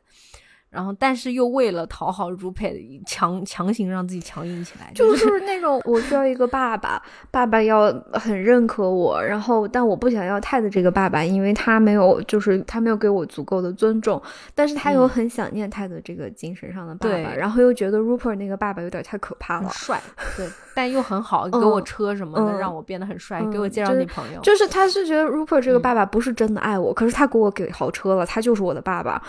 [0.71, 14.21] 然后，但是又为了讨好 Rupert，强强行让自己强硬起来，就是那种我需要一个爸爸，爸爸要很认可我，然后但我不想要泰的这个爸爸，因为他没有，就是他没有给我足够的尊重，
[14.55, 20.01] 但是他又很想念泰的这个精神上的爸爸，然后又觉得 Rupert 那个爸爸有点太可怕了，帅，
[20.37, 29.21] 对，但又很好， 给我车什么的，让我变得很帅，给我介绍女朋友，就是他是觉得 Rupert 这个爸爸不是真的爱我，可是他给我给豪车了，他就是我的爸爸。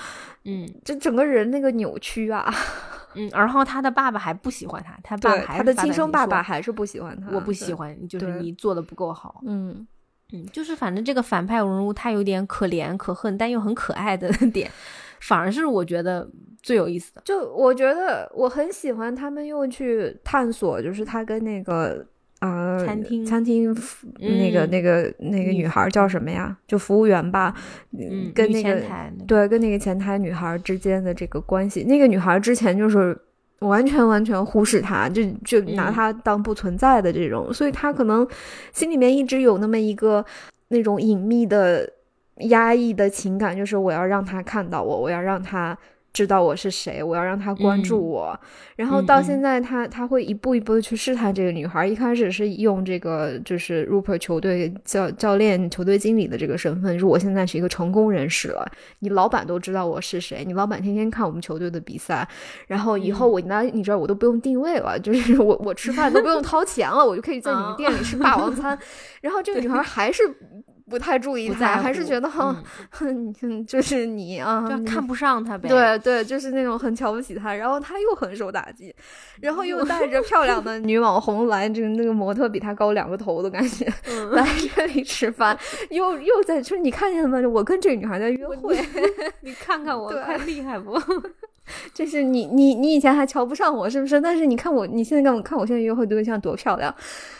[0.45, 2.53] 嗯，这整个人那个扭曲啊，
[3.15, 9.87] 嗯，然后他的爸爸还不喜欢他，他爸他的亲生爸爸还是不喜欢他，我不喜欢，就是你做的不够好，嗯
[10.33, 14.71] 嗯，就是反正这个反派人物他有点可怜可恨，但又很可爱的 点，
[15.21, 16.29] 反而是我觉得
[16.63, 17.23] 最有意思的。
[17.25, 22.07] 就我觉得我很喜欢他们又去探索，就是他跟那个。
[22.43, 23.73] 啊，餐厅餐厅
[24.19, 26.57] 那个那个那个女孩叫什么呀？
[26.67, 27.55] 就服务员吧，
[27.97, 28.83] 嗯跟那个
[29.29, 31.85] 对，跟那个前台女孩之间的这个关系。
[31.85, 33.17] 那个女孩之前就是
[33.61, 38.27] 完全完全忽视他，就就拿她当不存在的这种，所以她可能
[38.73, 40.25] 心里面一直有那么一个
[40.69, 41.89] 那种隐秘的
[42.49, 45.79] 压抑的情感，就是我要让她看到我，我要让他。
[46.13, 48.39] 知道我是谁，我要让他关注我。
[48.77, 51.87] 然后到现在，他他会一步一步的去试探这个女孩。
[51.87, 62.29] 一开始是用这个就是 Rupert 球队教教练、球队经理的这个身份，说我现在是一个成功人士了，你老板都知道我是谁，你老板天天看我们球队的比赛。
[62.67, 68.79] 然后以后我来你知道，我都不用定位了，就是我我吃饭都不用掏钱了，我就可以在你们店里吃霸王餐。
[69.23, 70.23] 然后这个女孩还是。
[70.93, 72.55] 不太注意他，还是觉得哼，
[73.67, 75.67] 就是你啊，就看不上他呗。
[75.67, 78.95] 对对，就是那种很瞧不起他，然后他又很受打击，
[79.41, 83.91] 然后又带着漂亮的 女网红来，就是那个模特比他高两个头的感觉，
[84.33, 87.41] 来这里吃饭，又又在，就是你看见了吗？
[87.49, 88.79] 我跟这个女孩在约会，
[89.41, 91.01] 你看看我，快厉害不？
[91.95, 94.21] 就是你你你以前还瞧不上我是不是？
[94.21, 96.95] 但是你看我，你现在看我看我现在约会对象多漂亮，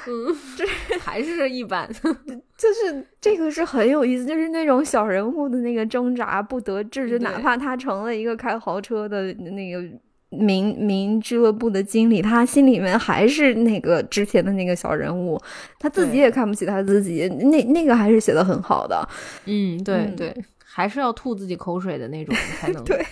[0.07, 0.65] 嗯，这
[1.01, 1.89] 还是一般。
[2.57, 9.83] 就是这个是很有意思，就是那种小人物的那个挣扎不得志，就哪怕他成了一个开豪车的那个
[10.31, 15.39] 名名俱乐部的经理，他心里面还是那个之前的那个小人物，
[15.81, 17.29] 他自己也看不起他自己。
[17.29, 19.07] 那那个还是写的很好的，
[19.47, 20.33] 嗯，对对，
[20.65, 23.05] 还是要吐自己口水的那种才能对。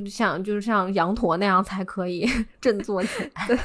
[0.00, 2.26] 就像就是像羊驼那样才可以
[2.60, 3.46] 振作起来。
[3.46, 3.58] 对，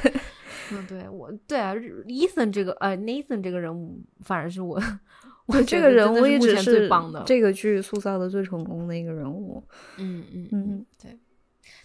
[0.72, 4.82] 嗯，对我对啊，Ethan 这个呃，Nathan 这个人物反而是我，
[5.46, 9.64] 我这个人物一直是最棒的，这个剧塑造的最成功的一个人物。
[9.98, 11.18] 嗯嗯嗯，对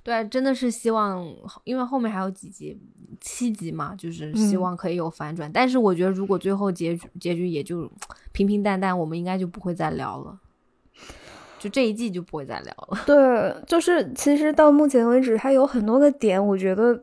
[0.03, 1.25] 对，真的是希望，
[1.63, 2.77] 因为后面还有几集，
[3.21, 5.51] 七集嘛，就是希望可以有反转。
[5.53, 7.89] 但是我觉得，如果最后结局结局也就
[8.33, 10.37] 平平淡淡，我们应该就不会再聊了。
[11.63, 12.99] 就这一季就不会再聊了。
[13.07, 17.01] 对，就是其实到目前为止，它有很多个点，我觉得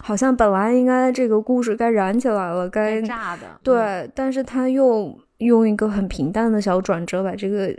[0.00, 7.74] 好像本来应该这个故事该燃起来了，该炸的，对，但是他又用一个很平淡的小转折把这个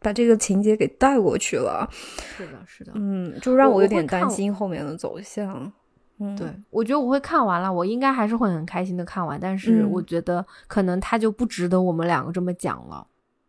[0.00, 1.88] 把这个情节给带过去了。
[1.90, 5.72] 是的，是的，嗯，就让我有点担心后面的走向。
[6.20, 13.06] 嗯，对，我觉得我会看完了，我应该还是会很开心的看完，但是我觉得可能他就不值得我们两个这么讲了。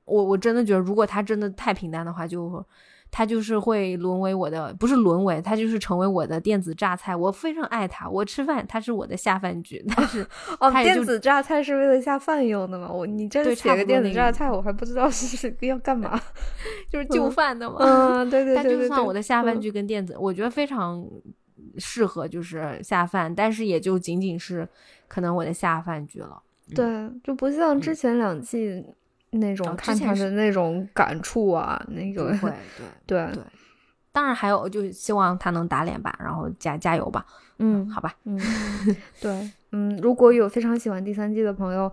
[0.10, 2.66] 我我真的觉得，如果他真的太平淡的话，就。
[3.12, 7.16] 他就是会沦为我的，不是沦为，他就是成为我的电子榨菜。
[7.16, 9.84] 我非常爱他，我吃饭，他是我的下饭剧。
[9.96, 10.24] 但是
[10.62, 12.88] 哦，电子榨菜是为了下饭用的吗？
[12.88, 16.22] 我你这写个电子榨菜，我还不知道是要干嘛，
[16.88, 17.78] 就是就饭的嘛。
[17.80, 18.82] 嗯，对对 对对对。
[18.84, 21.04] 就算我的下饭剧跟电子，我觉得非常
[21.80, 24.70] 适合，就是下饭，但是也就仅仅是
[25.08, 26.40] 可能我的下饭剧了。
[26.76, 28.86] 对，就不像之前两季。
[29.32, 32.52] 那种看他的那种感触啊，那个会
[33.06, 33.44] 对 对对，
[34.12, 37.26] 当然还有就希望他能打脸吧，然后加加油吧，
[37.60, 38.40] 嗯，好吧，嗯，
[39.22, 41.92] 对，嗯，如果有非常喜欢第三季的朋友，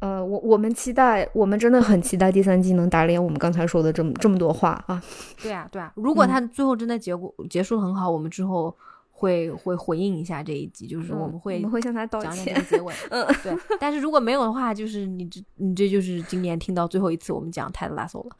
[0.00, 5.02] 呃，我我们期待，我们真的很期待第三季能打脸我们刚才说的这么这么多话啊，
[5.42, 8.76] 对啊对啊，如果他最后真的结果结束很好，我们之后。
[9.16, 12.54] 会会回应一下这一集，就是我们会我们会向他道歉。
[12.64, 13.56] 结尾，嗯，对。
[13.78, 18.36] 但是如果没有的话，就是你这你这就是今年听到最后一次我们讲泰德拉索了。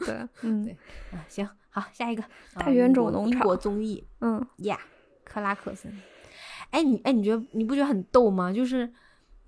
[0.00, 0.72] 对对， 嗯对，
[1.12, 4.78] 啊行，好下一个大冤种农场英国综艺，嗯呀，
[5.24, 5.92] 克拉克森。
[6.70, 8.50] 哎你哎你觉得你不觉得很逗吗？
[8.50, 8.90] 就是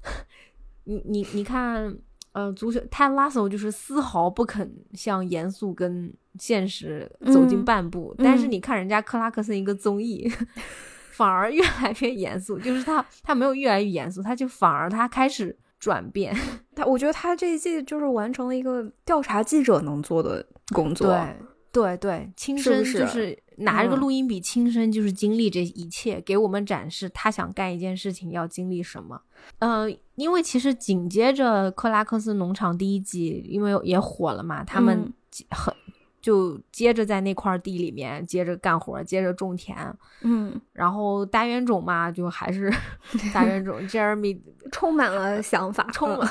[0.85, 1.99] 你你你看。
[2.33, 10.31] 呃，足球泰拉索就是丝毫不肯向严肃跟现实走近半步，但是你看人家克拉克森一个综艺，
[11.11, 16.35] 反而越来越严肃，就是他他没有越来越严肃，他就反而他开始转变。
[16.75, 21.37] 他我觉得他这一季就是完成了一个调查记者能做的工作，对
[21.73, 23.07] 对对，亲身就？
[23.07, 29.21] 是拿着个录音笔，亲身就是经历这一切，给我们展示他想干一件事情要经历什么。
[29.59, 35.13] 嗯，因为其实紧接着克拉克斯农场第一季，因为也火了嘛，他们
[35.51, 35.75] 很
[36.21, 39.77] 就接着在那块地里面接着干活，接着种田。
[40.23, 42.73] 嗯，然后大冤种嘛，就还是
[43.33, 44.39] 大冤种，Jeremy
[44.71, 46.29] 充满了想法，充满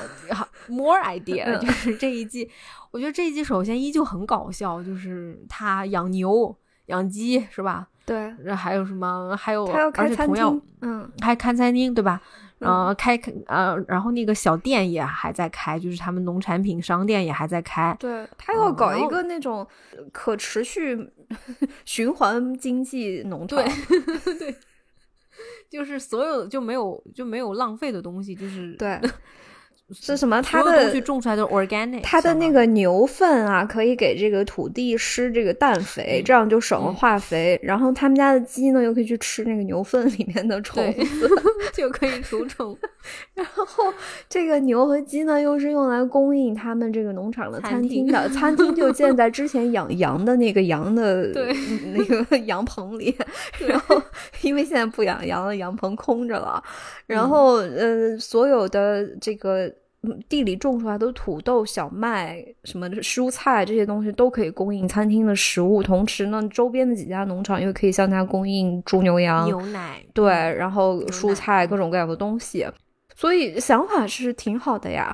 [0.68, 1.58] more idea。
[1.60, 2.50] 就是这一季，
[2.92, 7.88] 我觉得这一季首先依旧很搞笑，就是他养牛、养鸡，是吧？
[8.06, 9.36] 对，还有什么？
[9.38, 12.22] 还有，而且同样，嗯，还看餐厅，对吧？
[12.60, 17.96] 呃，开开呃，然后那个小店也还在开，就是他们农产品商店也还在开。
[18.00, 19.66] 对他要搞一个那种
[20.12, 21.10] 可持续
[21.86, 24.56] 循环经济农场，对 对，
[25.70, 29.00] 就是所有就没有就没有浪费的东西，就是对。
[29.92, 30.42] 是什么？
[30.42, 32.02] 它的东西种出来都是 organic。
[32.04, 37.60] 它的那个牛粪啊，可以给这个土地施这个氮肥，这样就省了化肥。
[37.64, 41.30] 然后他们家的鸡呢，又可以去吃那个牛粪里面的虫子，
[41.74, 42.78] 就可以除虫。
[43.34, 43.92] 然后
[44.30, 48.30] 这个牛和鸡呢，又是用来供应他们这个农场的餐厅的。
[48.30, 51.32] 餐厅就建在之前养羊的那个羊的
[51.96, 53.16] 那个羊棚里。
[53.58, 54.00] 然后
[54.42, 56.64] 因为现在不养羊了，羊棚空着了。
[57.08, 59.74] 然后呃，所有的这个。
[60.30, 72.66] 地里种出来的土豆、小麦、什么蔬菜这些东西都可以供应餐厅的食物，同时呢，周边的几家农场又可以向它供应猪、牛、羊、牛奶，对，然后蔬菜各种各样的东西，
[73.16, 75.14] 所以想法是挺好的呀，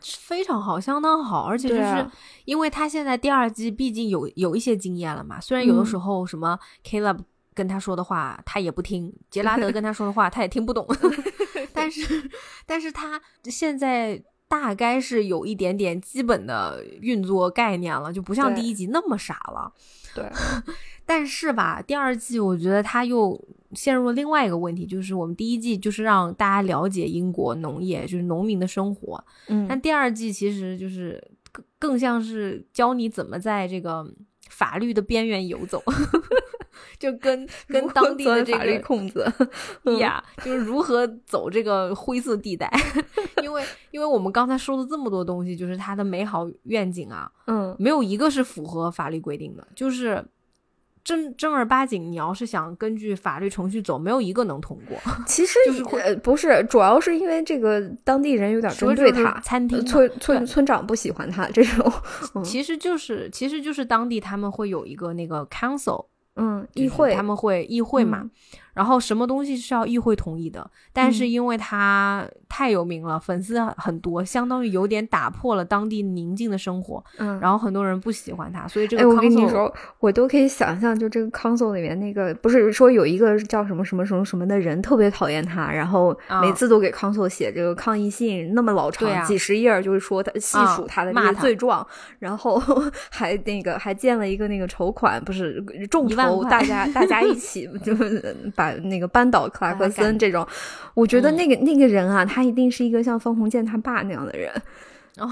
[0.00, 2.06] 非常好，相当好，而且就是
[2.46, 7.18] 因为他现在第二季毕竟有有一些经验了嘛，虽然有的时候什么 Caleb
[7.56, 10.86] 跟他说的话他也不听，杰拉德跟他说的话他也听不懂。
[11.72, 12.30] 但是，
[12.66, 19.72] 但是他现在大概是有一点点基本的运作概念了，就不像第一集那么傻了。
[20.14, 20.24] 对，
[21.04, 23.38] 但是吧，第二季我觉得他又
[23.72, 29.22] 陷入了另外一个问题，就是我们第一季就是让大家了解英国农业，就是农民的生活。
[29.48, 34.06] 嗯，但第二季其实就是更更像是教你怎么在这个
[34.56, 35.82] 法律的边缘游走。
[36.98, 39.30] 就跟 跟当地的这个法律空子。
[39.98, 42.70] 呀， 就是如何走这个灰色地带，
[43.42, 50.24] 因为因为我们刚才说的这么多东西，就是它的美好愿景啊，嗯，没有一个是符合法律规定的，就是
[51.06, 54.98] 正正儿八经，你要是想根据法律程序走，没有一个能通过。
[55.24, 61.92] 其实就是不是，主要是因为这个当地人有点针对他，餐厅村村村长不喜欢他这种，
[62.42, 66.06] 其实就是其实就是当地他们会有一个那个 council。
[66.38, 68.28] 嗯，议会他们会议会嘛，
[68.76, 77.02] 然后什么东西是要议会同意的，但是因为他太有名了，粉丝很多，相当于有点打破了当地宁静的生活。
[77.16, 79.02] 嗯，然后很多人不喜欢他，所以这个。
[79.02, 91.86] 哎，我跟你说，我都可以想象，就这个 console 里面那个，不是说有一个叫什么什么什么什么的人特别讨厌他，然后每次都给 console 写这个抗议信，那么老长，几十页，就是说他细数他的这些罪状，
[92.18, 92.62] 然后
[93.10, 98.36] 还那个还建了一个那个筹款，不是众筹，大家 大家一起就是
[98.74, 98.76] 把。
[98.86, 100.46] 那个扳倒克拉克森这种，
[100.94, 104.52] 我觉得那个那个人啊，他一定是一个像方鸿渐他爸那样的人。
[105.18, 105.28] 哦，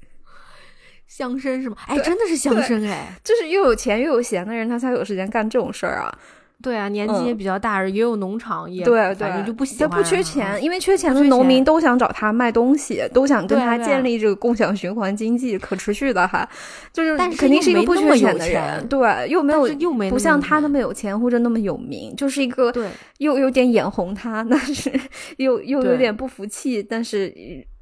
[1.06, 1.76] 乡绅是吗？
[1.86, 6.18] 哎，真的是乡绅哎， 就是又有钱又有闲的人，他才有时间干这种事儿啊。
[6.62, 9.88] 对啊，年纪也比较大，也有农场，也对，反正就不喜欢。
[9.88, 16.48] 他不缺钱，因为缺钱的农民都想找他卖东西，都想跟他建立这个共享循环经济，可持续的哈。
[16.92, 22.88] 就是，肯定是一个不缺钱的人，对，又没有又没不像他那么有钱或者那么有名，就是一个对，
[23.18, 24.92] 又有点眼红他， 但是
[25.38, 27.34] 又又有点不服气，但是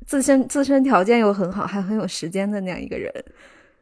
[0.07, 3.13] 自身自身条件又很好，还很有时间的那样一个人。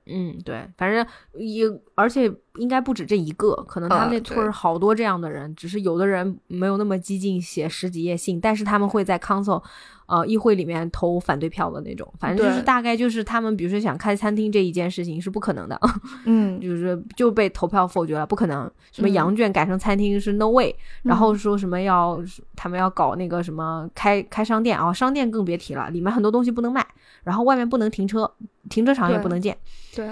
[0.07, 1.05] 嗯，对，反正
[1.35, 9.63] 也，而且应该不止这一个，可能他那村儿好多这样的人，只是有的人没有那么激进，写十几页信，但是他们会在 council，
[10.07, 12.09] 呃，议会里面投反对票的那种。
[12.21, 15.81] 反正就是大概就是他们，比如说想开餐厅这一件事情是不可能的，
[16.25, 18.71] 嗯， 就是就被投票否决了，不可能。
[18.93, 22.19] 什么羊圈改成餐厅是 no way，然后说什么要
[22.55, 26.87] 他们要搞那个什么开开商店啊，商店更别提了，里面很多东西不能卖。
[27.25, 28.31] 然后外面不能停车，
[28.69, 29.57] 停车场也不能建，
[29.95, 30.11] 对，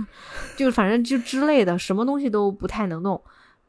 [0.56, 3.20] 就反正就之类的，什么东西都不太能弄。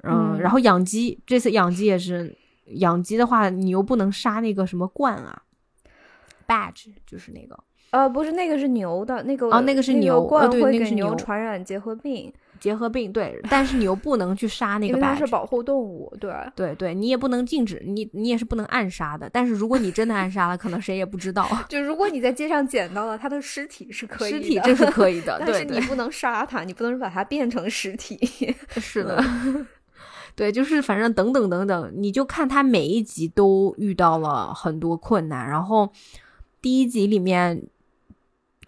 [0.04, 5.42] 嗯，然后养鸡，这次养鸡也是养鸡的话，你又不能杀那个什么冠啊
[6.48, 7.58] ，badge 就是那个，
[7.92, 12.34] 呃，不是那个是牛的，那个啊，那个是牛，冠会给牛传染结核病。
[12.62, 19.28] 结核病对，但是你又不能去杀那 个，因为它是保护动物，对对对，你也不能禁止你，你也是不能暗杀的。
[19.34, 21.50] 但是如果你真的暗杀了，可能谁也不知道。
[21.68, 28.56] 就如果你在街上捡到了它的尸体是可以，尸体这是可以的， 但是你不能杀它，你不能把它变成尸体。
[28.78, 29.24] 是的，
[30.36, 35.92] 对，就是反正等等等等，你就看他每一集都遇到了很多困难，然后
[36.62, 37.64] 第一集里面。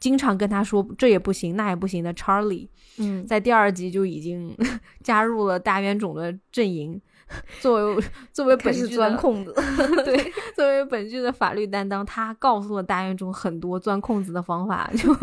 [0.04, 4.54] 经常跟他说这也不行那也不行的 Charlie，嗯，在第二集就已经
[5.02, 7.02] 加入了大冤种的阵营。
[7.60, 9.54] 作为作为本剧钻空子，
[10.06, 15.14] 对， 作为本剧的法律担当，他告诉了大院中很多钻空子的方法，就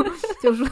[0.42, 0.66] 就说，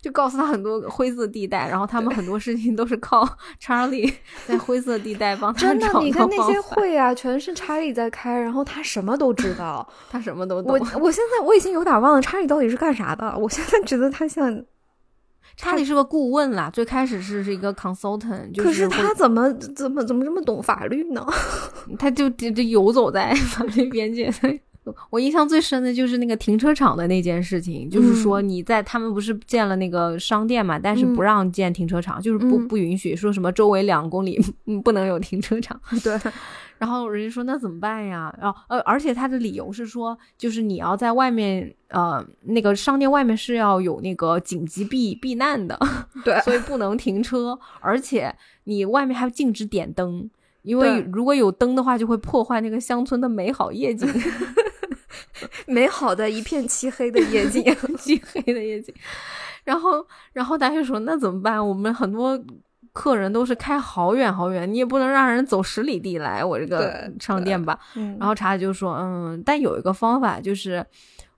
[0.00, 3.28] 就告诉他很多灰色地带，然后他们很多事情都是靠
[3.58, 4.12] 查理
[4.46, 10.72] 在灰色地带帮他真的，你看那些会啊，全是查理在开，然后他什么都知道，他什么都懂。
[10.72, 14.64] 我我现在我已经有点忘了查理到底是干啥的，我现在觉得他像。
[15.54, 21.24] 查理是个顾问啦，最开始是是一个 consultant，可是他怎么怎么怎么这么懂法律呢？
[21.98, 24.32] 他就就就游走在法律边界。
[25.10, 34.40] 我印象最深的就是那个停车场的那件事情，就是说你在他们不是建了那个商店嘛，但是不让建停车场，就是不不允许，说什么周围两公里
[34.84, 35.80] 不能有停车场。
[36.02, 36.18] 对。
[36.78, 38.30] 然后人家说那怎么办呀？
[38.38, 45.78] 然后呃，而且他的理由是说，就是你要在外面呃那个商店外面是要有那个紧急避避难的，
[46.22, 48.34] 对，所以不能停车，而且
[48.64, 50.28] 你外面还禁止点灯，
[50.60, 54.06] 因为如果有灯的话，就会破坏那个乡村的美好夜景，
[55.66, 57.62] 美好的一片漆黑的夜景，
[57.98, 58.94] 漆黑的夜景。
[59.64, 61.66] 然后然后大家说那怎么办？
[61.66, 62.40] 我们很多。
[62.92, 67.78] 客人都是开好远好远，你也不能让人走十里地来我这个商店吧。
[68.18, 70.82] 然后查理就说：“嗯，但有一个方法就是。”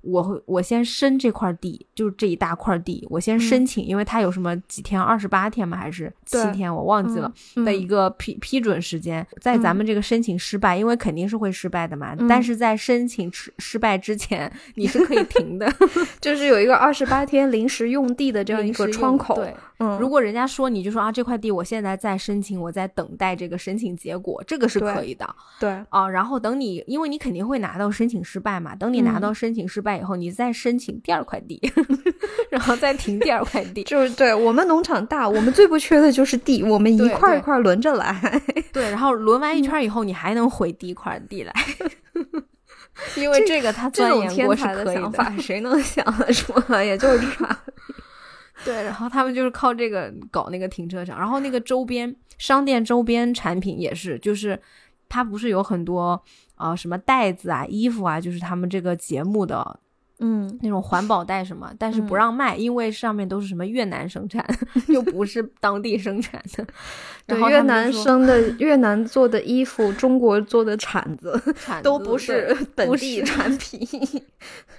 [0.03, 5.77] 我我先申这块地，就是这一大块地，我先申请，因为它有什么几天，二十八天吗？
[5.77, 6.73] 还是七天？
[6.75, 7.33] 我忘记了
[7.65, 9.27] 的一个批批准时间。
[9.41, 12.17] 在咱们这个申请失败，因为肯定是会失败的嘛。
[12.29, 15.71] 但是在申请失失败之前，你是可以停的，
[16.21, 19.35] 就是有一个二十八天临时用地的这样一个窗口。
[19.35, 25.29] 对，嗯，如果人家说你就说啊，这块地我现在在申请，我在等待这个申请结果，这个是可以的。
[25.61, 29.99] 对啊，然后等你，因为你肯定会拿到申请失败嘛，等你拿到申请失败。
[29.99, 31.61] 以后你再申请第二块地，
[32.51, 38.43] 然后再停第二块地， 就是对我们农场大，我们最不缺的就是地，我们一块一块轮着来。
[38.73, 41.53] 对，然后轮完一圈以后，你还能回第一块地来，
[43.17, 45.39] 因为这个他钻研过是可以的。
[45.41, 46.85] 谁能想得出来？
[46.85, 47.27] 也就是。
[48.65, 54.61] 对，然后他们就是靠这个搞那个停车场，然后那个周边商店周边产品也是，就是
[55.09, 56.23] 它不是有很多。
[56.61, 59.79] 啊，什么袋子啊，衣服啊，就是他们这个节目的
[60.19, 64.45] 嗯，那种环保袋什么，但是不让卖，因为上面都是什么越南生产，
[64.89, 66.67] 又不是当地生产的。
[67.29, 71.41] 对，越南生的越南做的衣服，中国做的铲子，
[71.81, 73.81] 都不是本地产品。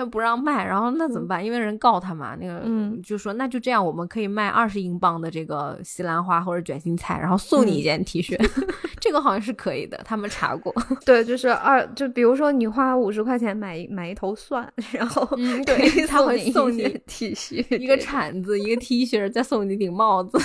[0.00, 1.44] 他不让卖，然后那怎么办？
[1.44, 2.62] 因为人告他嘛，那个
[3.02, 8.34] 就说那就这样，我们可以卖二十英镑的这个西兰花或者卷心菜，然后送你一件 T 恤，
[8.98, 10.74] 这个好像是可以的，他们查过。
[11.04, 15.22] 对，就是二，就比如说你花五十块钱买买一头蒜，然后
[15.66, 20.38] 对，他会送你 T 恤，一个铲子，一个 T 恤，再送你顶帽子。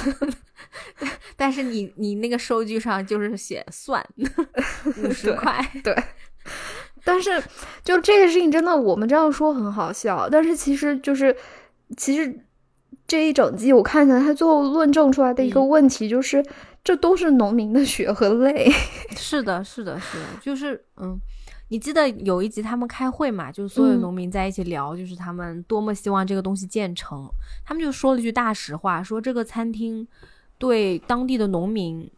[1.38, 4.06] 但是你你那个收据上就是写蒜
[4.98, 5.96] 五十块，对。
[7.06, 7.42] 但是，
[7.84, 10.28] 就这个事情真的，我们这样说很好笑。
[10.30, 11.34] 但是其实就是，
[11.96, 12.44] 其实
[13.08, 16.44] 这一整季我看起来，他最后论证出来的一个问题就是，
[16.84, 18.72] 这都是农民的血和泪。
[19.16, 21.16] 是的，是的，是的，就是嗯，
[21.70, 27.30] 你记得有一集他们开会嘛，就是所有农民在一起聊，就是他们多么希望这个东西建成。
[27.64, 30.08] 他们就说了一句大实话，说这个餐厅
[30.58, 32.10] 对当地的农民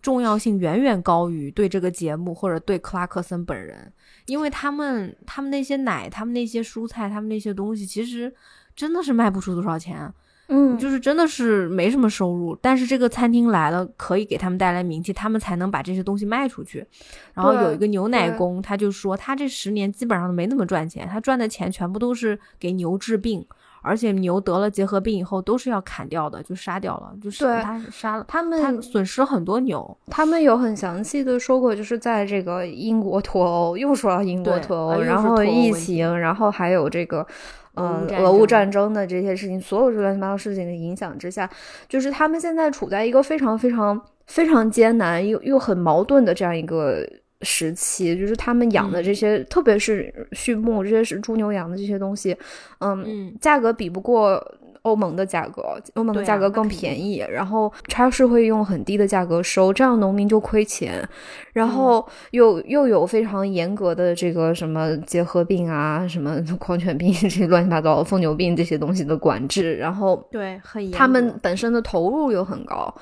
[0.00, 3.92] 重要性远远高于对这个节目或者对克拉克森本人。
[4.26, 8.32] 因为他们，他们那些奶，他们那些蔬菜，他们那些东西，其实
[8.76, 10.12] 真的是卖不出多少钱，
[10.46, 12.56] 嗯，就是真的是没什么收入。
[12.62, 16.86] 但是这个餐厅来了，可以给他们带来名气，他们才能把这些东西卖出去。
[17.34, 23.44] 然后有一个牛奶工，他就说，他这十年基本上都没怎么赚钱，他赚的钱全部都是给牛治病。
[23.82, 29.98] 而且牛得了结核病以后都是要砍掉的，就杀掉了，就是他杀了他们，损失很多牛。
[30.06, 37.26] 他们有很详细的说过，就是在这个英国脱欧，又说到英国脱欧，然后疫情，然后还有这个，
[37.74, 41.50] 嗯，俄乌战争的这些事情，所有这乱七八糟事情的影响之下，
[41.88, 47.06] 就是他们现在处在一个非常非常非常艰难又又很矛盾的这样一个。
[47.42, 52.36] 时期就是他们养的这些，特别是畜牧，这些是猪牛羊的这些东西，
[52.80, 54.42] 嗯，价格比不过
[54.82, 61.08] 欧盟的价格，欧盟的价格更便宜，然后超市会用很低的价格收，这样农民就亏钱，
[61.52, 72.92] 然后又又有非常严格的这个什么结核病啊，什么 狂犬病 这些乱七八糟的疯牛病这些东西的管制，然后对，很他们本身的投入又很高，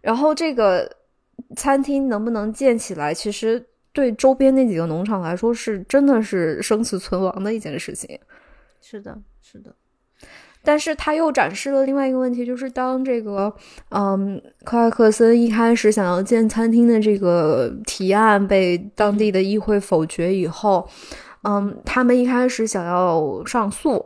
[0.00, 0.88] 然后这个
[1.56, 3.64] 餐厅能不能建起来，其实。
[3.94, 8.18] 对周边那几个农场来说，是真的是生死存亡的一件事情。
[8.82, 9.74] 是的，是的。
[10.66, 13.54] 但是他又展示了另外一个问题，就是当这个，
[13.90, 20.88] 嗯，克拉克森一开始想要建餐厅的这个提案被当地的议会否决以后，
[21.42, 24.04] 嗯，他们一开始想要上诉，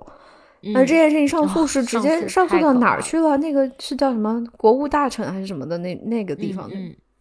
[0.74, 3.36] 而这件事情上诉是直接上诉到哪儿去了？
[3.36, 6.68] 那个是叫什么国务大臣还是什么的那那个地方？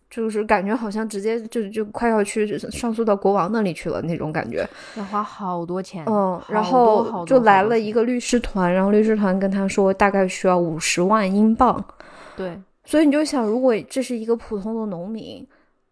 [0.10, 6.06] 就是感觉好像直接就就快要去上诉到国王那里去了那种感觉，要花好多钱。
[6.08, 11.84] 嗯，然后就来了一个律师团，然后律师团跟他说大概需要五十万英镑。
[12.38, 15.46] 对，所以你就想，如果这是一个普通的农民，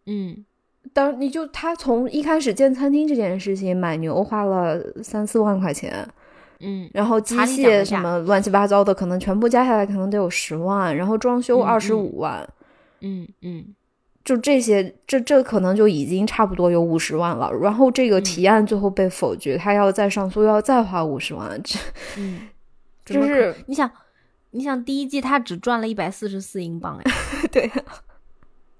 [0.05, 0.45] 嗯，
[0.93, 6.07] 当你就他从一开始建餐厅这件事情买牛花了三四万块钱，
[6.61, 12.47] 嗯，然后机械什么乱七八糟的可能全部加下来可能得有十万，然后装修二十五万，
[13.01, 13.74] 嗯嗯。
[14.25, 17.49] 就这些，这这可能就已经差不多有五十万了。
[17.53, 21.61] 然后这个提案最后被否决，他要再上诉，要再花五十万。
[21.63, 21.79] 这，
[22.17, 22.47] 嗯，
[23.05, 23.89] 就是你想，
[24.49, 27.11] 你想第一季他只赚了一百四十四英镑，哎，
[27.51, 27.71] 对。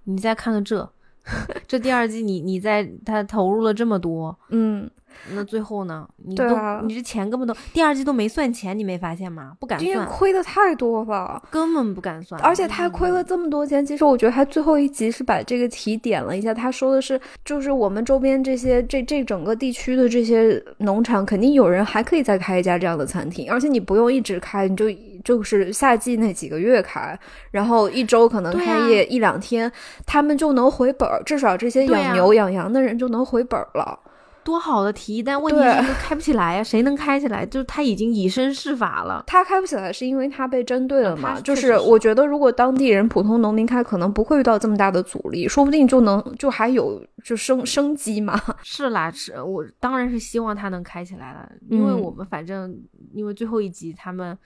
[0.07, 0.91] 你再看看这，
[1.67, 4.89] 这第二季你你在他投入了这么多，嗯。
[5.33, 6.07] 那最后呢？
[6.17, 6.43] 你都
[6.83, 9.53] 你这钱根本都第二季都没算钱，你没发现吗？
[9.59, 12.39] 不敢算，因为亏的太多了，根本不敢算。
[12.41, 16.53] 而且他亏了这么多钱，其实我觉得他最后一集是把这个题点了一下。
[16.53, 24.85] 他说的是，就是我们周边这些这这整个地区的这些农场，肯定有人还可以再开一家这样的餐厅，而且你不用一直开，你就
[25.23, 27.17] 就是夏季那几个月开，
[27.51, 29.71] 然后一周可能开业一两天，
[30.05, 33.99] 他们就能回本儿，至少这些养牛养羊的人就能回本了。
[34.45, 36.63] 多好的提议，但问题是开不起来呀？
[36.63, 37.43] 谁能开起来？
[37.43, 39.23] 就是他已经以身试法了。
[39.25, 41.41] 他开不起来是因为他被针对了嘛？
[41.41, 48.39] 就是我觉得，如果当地人、普通农民开，可能不会遇到这么大的阻力，说不定就能就还有就生生机嘛。
[48.61, 52.79] 是啦，是我当然是希望他能开起来了，因为我们反正
[53.13, 54.37] 因为最后一集他们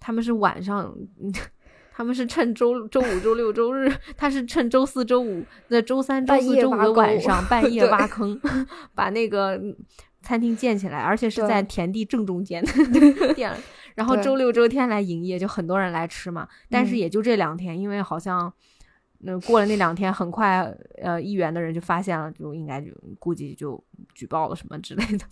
[0.00, 0.92] 他们是晚上。
[1.96, 8.38] 他们是趁周周五、周六、周日，他是趁周四周五、那周三、周四周五的晚上 半夜挖坑，
[8.96, 9.60] 把那个
[10.20, 12.64] 餐厅建起来，而且是在田地正中间
[13.36, 13.52] 建，
[13.94, 16.48] 然后周六周天来营业，就很多人来吃嘛。
[16.68, 18.52] 但是也就这两天，因为好像
[19.18, 20.62] 那过了那两天，很快
[21.00, 22.90] 呃，议员的人就发现了，就应该就
[23.20, 23.80] 估计就
[24.14, 25.24] 举报了什么之类的。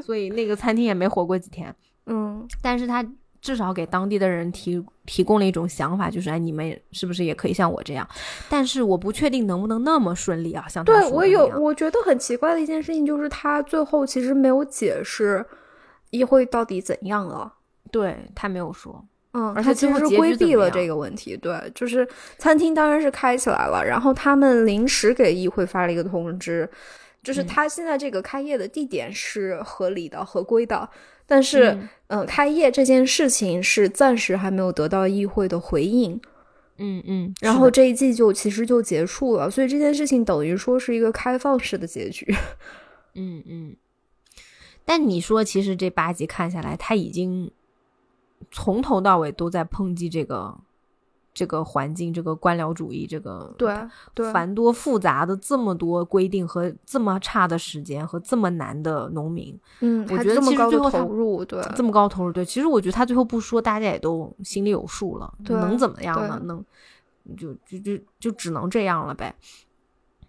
[0.00, 1.74] 所以那个餐厅也没活过几天。
[2.06, 3.04] 嗯，但是他
[3.40, 8.08] 至少给当地的人提提供了一种想法，就是哎，你们是不是也可以像我这样？
[8.48, 10.66] 但是我不确定能不能那么顺利啊。
[10.68, 15.44] 像对我有，我觉得很奇怪的一件事情就是他最后其实没有解释
[16.10, 17.52] 议会到底怎样了。
[17.90, 19.04] 对他没有说。
[19.32, 21.36] 嗯，而且其实规避了这个问题。
[21.36, 26.68] 对，就是餐厅当然是开起来了，然后他们临时给议会发了一个通知，
[27.22, 30.88] 就是他现在这个开业的地点是合理的、合规的，
[31.30, 31.78] 但是，
[32.08, 36.20] 嗯，开业这件事情是暂时还没有得到议会的回应。
[36.78, 42.34] 嗯嗯，然后这一季就其实就结束了，所以这件事情等于说是一个开放式的结局。
[43.14, 43.76] 嗯嗯，
[44.84, 47.52] 但你说，其实这八集看下来，他已经。
[48.50, 50.58] 从头到尾都在抨击这个
[51.32, 53.74] 这个环境，这个官僚主义，这个对
[54.14, 66.40] 对繁多复杂的这么多规定和这么差的时间和这么难的农民，嗯，我觉得其实最后投入对这么高投入，对，其实我觉得他最后不说，大家也都心里有数了，能怎么样呢？
[66.44, 66.64] 能
[67.36, 69.32] 就就就就只能这样了呗。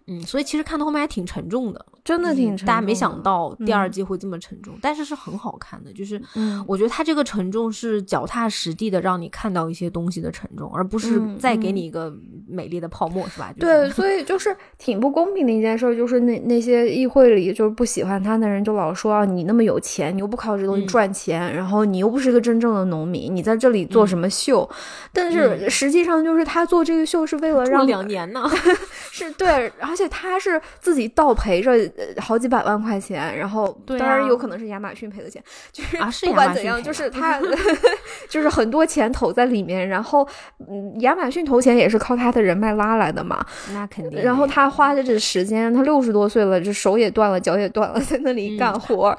[0.06, 6.20] 嗯，所以其实看到后面还挺沉重的，真的挺大家没想到第二季会这么沉重，但是是很好看的，就是
[6.66, 12.12] 我觉得它这个沉重是脚踏实地的，让你看到一些东西的沉重，而不是再给你一个
[12.48, 13.52] 美丽的泡沫，是吧？
[13.58, 24.68] 对，所以就 是挺不公平的一件事，就是那那些议会里就是不喜欢他的人，就老说啊，你那么有钱，你又不靠这东西赚钱，然后你又不是个真正的农民，你在这里做什么秀？
[25.12, 28.42] 但是实际上就是他做这个秀是为了让两年呢，
[29.12, 29.70] 是对。
[29.78, 31.72] 而且他是自己倒赔着
[32.16, 37.38] 好几百万块钱，然后当然有可能是亚马逊赔的钱，就是不管怎样，就是他
[38.28, 40.26] 就是很多钱投在里面，然后
[40.68, 43.44] 嗯，亚马逊投钱也是靠他的人脉拉来的嘛，
[43.74, 44.22] 那肯定。
[44.22, 49.16] 然后他花的这时间，他六十多岁了，这手也断了，脚也断了，在那里干活，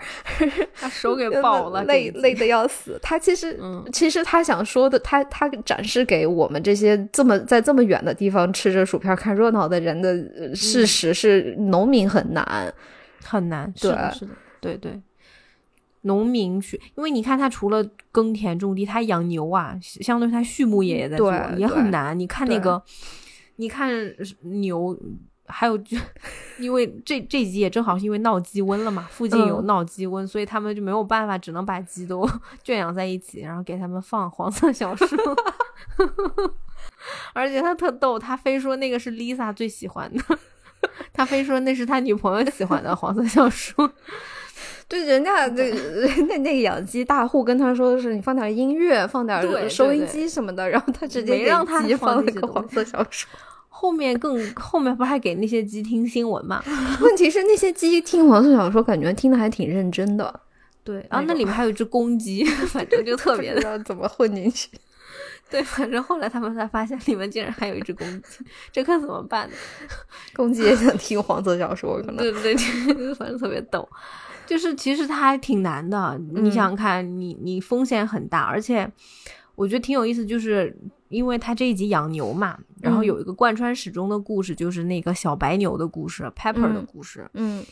[0.79, 2.99] 他手给爆了， 累累的要死。
[3.01, 3.59] 他其实
[3.91, 10.55] 其实他想说的，他他展示给我们这些这么在这么远的地方吃着薯片看热闹的人的。
[10.55, 12.73] 事实是农民很难，
[13.23, 14.31] 很难，对，是的，
[14.61, 15.01] 对对。
[16.05, 17.81] 农民去，因为你看他除了
[18.11, 22.17] 耕田种地，他养牛啊，相当于他畜牧业也在做，也很难。
[22.19, 22.83] 你看那个，
[23.55, 23.89] 你看
[24.41, 24.97] 牛，
[25.45, 25.97] 还有就，
[26.59, 32.29] 因为这这集也正好是因为闹鸡瘟了嘛，附近有闹鸡瘟，所以他们就没有办法，只能把鸡都
[32.65, 35.07] 圈养在一起，然后给他们放黄色小说。
[37.33, 40.39] 而且他特逗，他非说那个是 Lisa 最喜欢的，
[41.13, 43.91] 他非说那是他女朋友喜欢的黄色小说。
[44.87, 45.71] 对，人家那
[46.27, 53.29] 那那个养鸡大户跟他说的是，你放点音乐，放点收音机什么的，然后他直接没让他放那个黄色小说。
[53.75, 56.63] 后面更后面不还给那些鸡听新闻嘛？
[57.01, 60.39] 问题是那些鸡听黄色小说，感觉听的还挺认真的。
[60.83, 64.69] 对，然后那里面还有一只公鸡，反正就特别的怎么混进去。
[65.53, 69.55] 对，反正后来他们才发现里面竟然还有一只公鸡，这可怎么办呢？
[70.33, 73.87] 公鸡也想听黄色小说，可能对对对， 反正特别逗。
[74.47, 78.91] 就是其实它还挺难的，你想想看，你你风险很大，而且
[79.53, 80.75] 我觉得挺有意思，就是
[81.09, 87.29] 因为他这一集养牛嘛，然后有一个贯穿始终的故事，就是那个小白牛的故事，Pepper 的故事。
[87.35, 87.63] 嗯，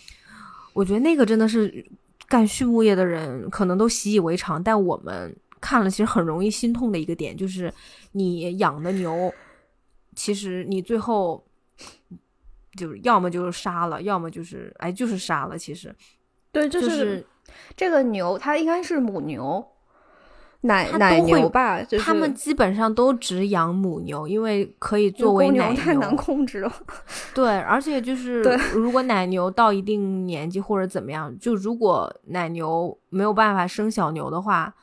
[0.74, 1.84] 我觉得那个真的是
[2.28, 5.36] 干畜牧业的人可能都习以为常，但我们。
[5.62, 7.72] 看了其实很容易心痛的一个点，就是
[8.14, 9.32] 你养的牛，
[10.16, 11.46] 其实你最后
[12.76, 15.56] 就是要么就是杀了，要么就是哎就是杀了。
[15.58, 15.96] 其实，
[16.52, 17.24] 对，就是
[17.78, 19.64] 这个牛，它应该是母牛，
[20.62, 21.84] 奶奶牛吧？
[22.00, 25.76] 他们基本上都只养母牛，因为可以作为奶牛。
[25.80, 26.74] 太难控制了。
[27.36, 28.42] 对，而且就 是
[28.74, 34.74] 如果奶牛到一定年纪或者怎么样，就如果奶牛没有办法生小牛的话。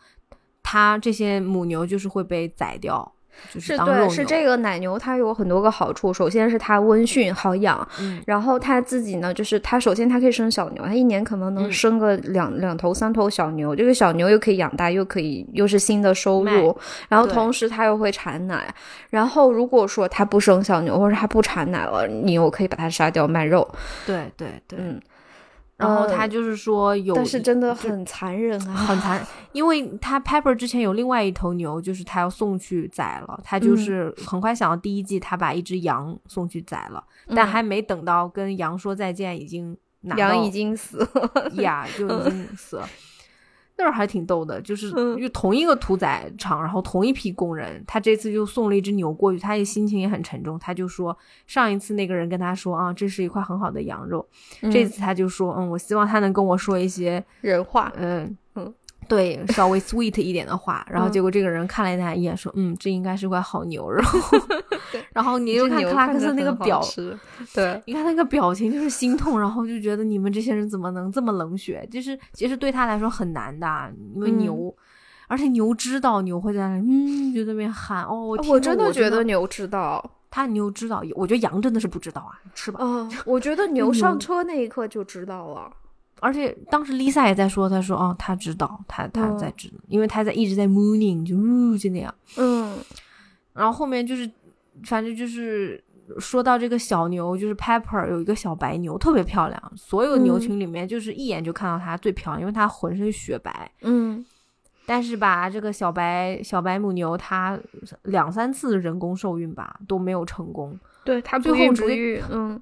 [0.70, 3.10] 它这些母牛就是会被宰掉，
[3.50, 6.12] 就是对，是这个奶牛，它有很多个好处。
[6.12, 7.88] 首先是它温驯好养，
[8.26, 18.74] 然后它自己呢，就是它首先它可以生小牛，它一年可能能生个两两头三头小牛，这个小牛又可以养大，又可以又是新的收入，然后同时它又会产奶。
[19.08, 23.66] 然后如果说它不生小牛或者它不产奶了，你又可以把它杀掉卖肉。
[24.04, 25.00] 对对对，嗯。
[25.78, 42.88] 然后他就是说有，但是真的很残忍啊，很残忍， 因为他 Pepper 之前有另外一头牛，就是他要送去宰了，他就是很快想到第一季，他把一只羊送去宰了，但还没等到跟羊说再见，已经羊已经死了呀，就已经死了。
[43.78, 50.58] 那儿还挺逗的，就是就同一个屠宰场，然后同一批工人，他这次就送了一只牛过去，他也心情也很沉重。
[50.58, 51.16] 他就说，
[51.46, 54.26] 上一次那个人跟他说啊，这是一块很好的羊肉，
[54.72, 58.74] 这次他就说，嗯，我希望他能跟我说一些人话，嗯嗯。
[59.08, 64.02] 对，稍微 sweet 一点的话，然后结果这个人看了他一眼，说：“嗯，这应该是块好牛肉。
[65.12, 66.82] ”然后你就看克拉克斯那个表，
[67.54, 71.86] 对，你看那个表情就是心痛，然后就觉得你们这些人怎么能这么冷血？
[71.90, 74.74] 就是其实对他来说很难的，因为牛，
[75.26, 82.78] 而且牛知道牛会在那，嗯，就在那边喊哦，我真的觉得牛知道，他牛知道，我觉得羊真的是不知道啊，吃吧。
[82.82, 85.70] 嗯，我觉得 牛上车那一刻就知道了。
[86.20, 92.76] 而且当时 Lisa 也在说，她说：“哦，她知道，她她在知，因为她在一直在 mooning，就呜就那样。”嗯，
[93.54, 94.30] 然后后面就是，
[94.84, 95.82] 反正就是
[96.18, 103.70] 说到这个小牛，就是 Pepper 有一个小白牛，特别漂亮，所有牛群里面就是一眼就看到它最漂亮，因为它浑身雪白。
[103.82, 104.24] 嗯，
[104.86, 107.58] 但是吧，这个小白小白母牛它
[108.02, 111.58] 两三次人工受孕吧都没有成功，对它最后
[112.30, 112.60] 嗯。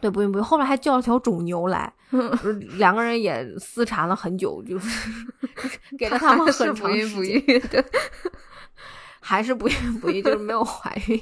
[0.00, 1.92] 对，不孕不育，后来还叫了条种牛来，
[2.78, 5.10] 两个人也私缠了很久，就是
[5.98, 7.84] 给了他们很长时间，
[9.20, 11.20] 还是不孕不育，就是没有怀孕。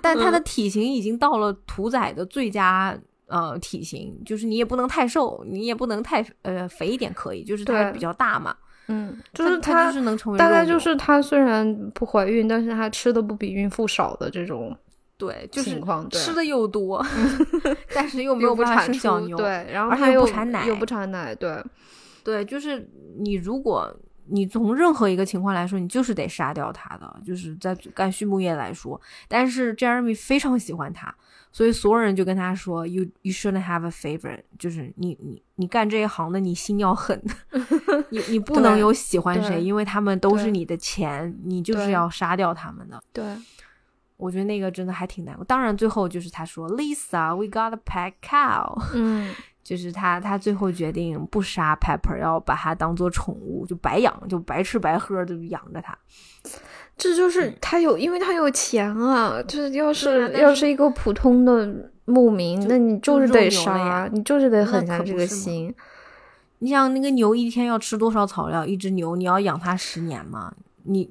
[0.00, 2.96] 但它的体型已经到了屠宰的最佳
[3.26, 8.54] 呃体型，就是你也不能太瘦，你也不能太呃肥一点可以，就是它比较大嘛。
[8.88, 14.76] 嗯，就是它就是能成为大概就是它虽然不怀孕，但是它吃的不比孕妇少的这种。
[15.20, 15.78] 对，就是
[16.10, 17.04] 吃的又多
[17.94, 21.62] 但是又没有办法生小牛，对，然后它又不产奶，又不产奶，对，
[22.24, 23.94] 对，就是你如果
[24.28, 28.98] 你从任何一个情况来说，你就是得杀掉它的，就是在干畜牧业来说。
[29.28, 31.14] 但是 Jeremy 非常喜欢它，
[31.52, 37.20] 所以所有人就跟他说：“You you shouldn't have a favorite，就是你你你干这一行的，你心要狠，
[38.10, 43.24] 你你不能有喜欢谁，因为他们都是你的钱，你就是要杀掉他们的。”对。
[44.20, 45.42] 我觉得那个真的还挺难过。
[45.44, 55.96] 当然，最后就是他说：“Lisa，we got a pet cow。”嗯， 就是他，他最后决定不杀 Pepper，要把它当做宠物，就白养，就白吃白喝的养着它。
[56.96, 59.42] 这就是他有，因为他有钱啊。
[59.42, 65.74] 就是要是要是一个普通的牧民，那你就是得杀，你就是得狠下这个心。
[66.58, 68.66] 你想，那个牛一天要吃多少草料？
[68.66, 70.52] 一只牛你要养它十年吗？
[70.82, 71.10] 你，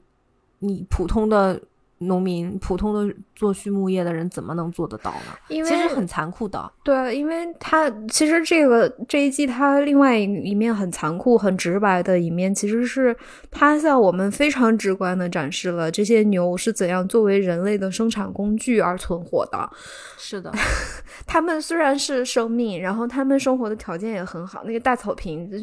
[0.60, 1.60] 你普通的。
[2.00, 5.38] 农民普通的做畜牧业的人怎么能做得到呢？
[5.48, 6.72] 因为其实很残酷的。
[6.84, 13.16] 对，因为他其实这个这一季他另外一面很残酷、很直白的一面，其实是
[13.52, 19.70] 他向我们非常直观的展示了这些牛是怎样作为人类的生产工具而存活的。
[20.18, 20.52] 是的，
[21.28, 25.58] 他们虽然是生命，然后他们生活的条件也很好，那个大草坪就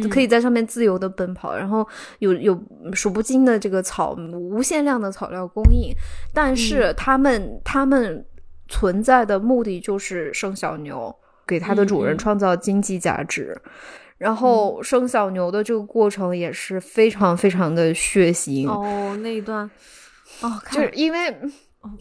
[0.00, 1.86] 就可以在上面自由的奔跑，然后
[2.20, 2.58] 有有
[2.92, 5.94] 数不尽的这个草，无限量的草料供应，
[6.32, 8.24] 但是他们他们
[8.68, 11.14] 存在的目的就是生小牛，
[11.46, 13.56] 给它的主人创造经济价值，
[14.18, 19.70] 然后生小牛的这个过程也是非常非常的血腥哦，那一段
[20.40, 21.34] 哦， 就是因为。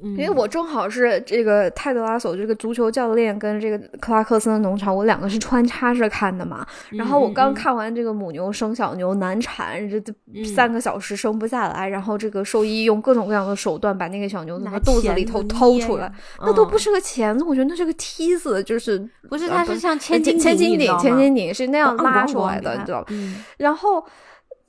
[0.02, 6.66] 因为我正好是这个泰德拉索这个足球教练跟这个克拉克森的农场，我两个是穿插着看的嘛。
[6.92, 10.02] 然后我刚看完这个母牛生小牛难产，这
[10.44, 16.12] 三个小时生不下来，然后这个兽医用各种各样的手段把那个小牛从肚子里头掏出来，
[16.42, 23.06] 那都不是个钳子，我觉得那是个梯子，就是不是它是像千斤千斤顶，千斤顶是那样拉出来的，你知道
[23.58, 24.06] 然后。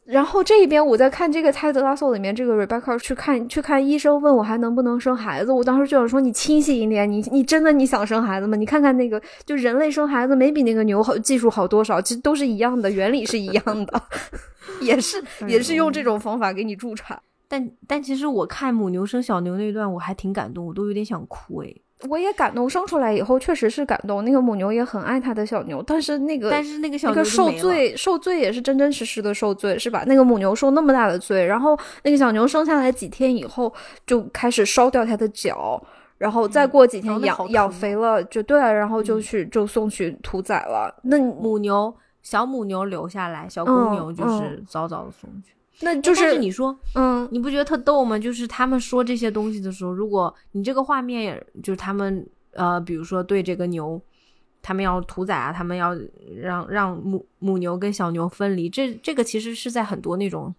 [0.06, 5.50] 然后这一边我在看这个《泰德拉索》里面，这个 Rebecca 去看去看医生，问我还能不能生孩子。
[5.50, 8.56] 我当时就想说，你清醒一点，你你真的你想生孩子吗？
[8.56, 12.00] 你看看那个，就人类生孩子没比那个牛好，技术好多少？
[12.00, 14.02] 其实都是一样的，原理是一样的，
[14.80, 17.20] 也是 也是用这种方法给你助产。
[17.48, 21.74] 但但其实我看母牛生小牛那段，我还挺感动，我都有点想哭哎。
[22.08, 24.24] 我也感动，生出来以后确实是感动。
[24.24, 30.04] 那个母牛也很爱它的小牛，但是那个但是那个小牛受罪，受罪也是真真实实的受罪，是吧？
[30.06, 33.72] 那个母牛受那么大的罪，然后那个小牛生下来几天以后
[34.06, 35.82] 就开始烧掉它的脚，
[36.18, 40.94] 然后再过几天养养肥了就对，然后就去就送去屠宰了。
[41.02, 45.52] 那母牛小母牛留下来，小公牛就是早早的送去。
[45.80, 48.18] 那就是你说，嗯，你不觉得特逗吗？
[48.18, 54.00] 就是他们说这些东西的时候，如果你这个画面，就是他们呃，比如说对这个牛，
[54.62, 55.94] 他们要屠宰啊，他们要
[56.34, 60.54] 让让母母牛跟小牛分离，这这个其实是在很多那种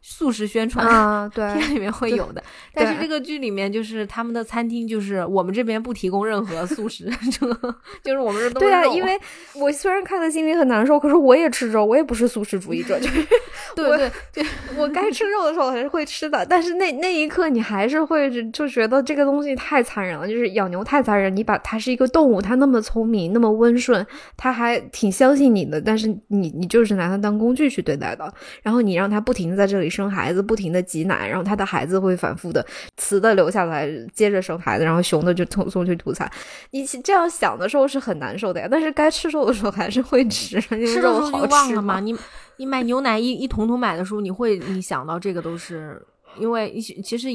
[0.00, 2.42] 素食宣传啊， 对，片里面会有的。
[2.72, 7.10] 但是这个剧里面就是他们的餐厅，就是我们这边不提供任何素食，
[8.02, 8.84] 就是我们这都对啊。
[8.86, 9.18] 因为
[9.54, 13.26] 我虽然看的心里很难受，可是我也吃肉，我也不是素食主义者， 就是
[13.74, 14.44] 对对，
[14.76, 16.44] 我该吃肉的时候还是会吃的。
[16.46, 21.34] 但是那那一刻你还是会就觉得这个东西太残忍了，就是养牛太残忍。
[21.34, 24.04] 你把它是一个动物，它那么聪明，那么温顺，
[24.36, 28.32] 它还挺相信你的，但是你你就是拿它当工具去对待的，
[28.62, 32.64] 然后你让它不停的在这里生孩子，不停的挤奶，然后他的孩子会反复的
[32.96, 36.30] 雌的留下来接着生孩子，然后雄的就送送去屠宰。
[36.70, 41.98] 你这样想的时候是很难受的呀，但是该吃肉的时候还是会吃，吃的时候就忘了吗？
[41.98, 42.16] 你
[42.58, 46.00] 你买牛奶一一桶桶买的时候，你会你想到这个都是
[46.38, 47.28] 因为其实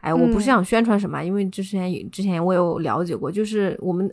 [0.00, 4.08] 哎，我不是想宣传什么，因为之前之前我有了解过，就是我们。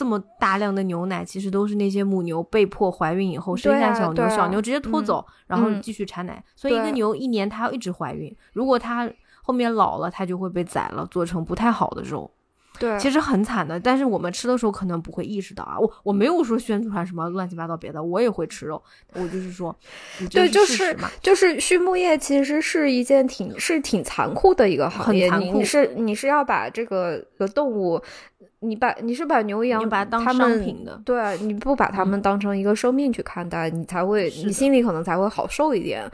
[0.00, 6.42] 这么大量的牛奶，其实都是那些母牛被迫怀孕以后生下小牛，小牛直接拖走，然后继续产奶。
[6.56, 12.30] 所以一个牛一年它要一直怀孕，如果它后面老了，它就会被宰了，做成不太好的肉。
[12.80, 13.78] 对，其实很惨的。
[13.78, 18.82] 但是我们吃的时候可能不会意识到啊，我我没有说宣传什么乱七八糟别的，我也会吃肉。
[19.12, 19.76] 我就是说，
[20.30, 28.02] 对，就是就是畜牧业其实是一件挺是挺残酷的一个行业，你你是你是要把这个的动物。
[28.62, 36.04] 你把你是把牛羊把它当商品的，对，你不把它们当成一个生命去看待，你才会，你心里可能才会好受一点。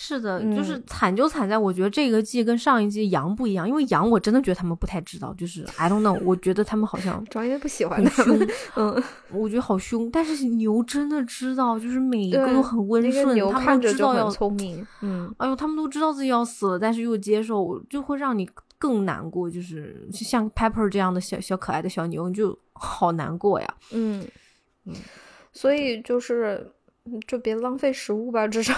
[0.00, 9.02] 是的，就是惨就惨在，我觉得这个季跟上一季羊不一样，因为羊我真的觉得他们不太知道，就是 I don't know，我觉得他们好像 专业不喜欢他们，嗯，
[9.34, 18.48] 我觉得好凶，但是牛真的知道，就是每一个都很温顺，他们知道要聪明，嗯，哎呦，他们都知道自己要死了，但是又接受，就会让你。
[18.80, 23.74] 更难过，就是像 Pepper 这样的小小可爱的小牛，你就好难过呀。
[23.90, 24.24] 嗯
[24.84, 24.94] 嗯，
[25.52, 26.64] 所以就是
[27.26, 28.74] 就别浪费食物吧，至少。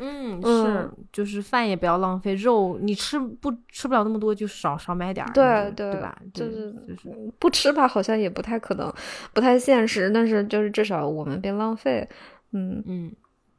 [0.00, 5.32] 嗯， 是，就是饭也不要浪费，肉你吃不吃不了那么多，就少少买点儿。
[5.32, 6.16] 对对，对吧？
[6.32, 8.92] 就是就是不吃吧，好像也不太可能，
[9.32, 10.10] 不太现实。
[10.10, 12.08] 但是就是至少我们别浪费。
[12.52, 13.12] 嗯嗯，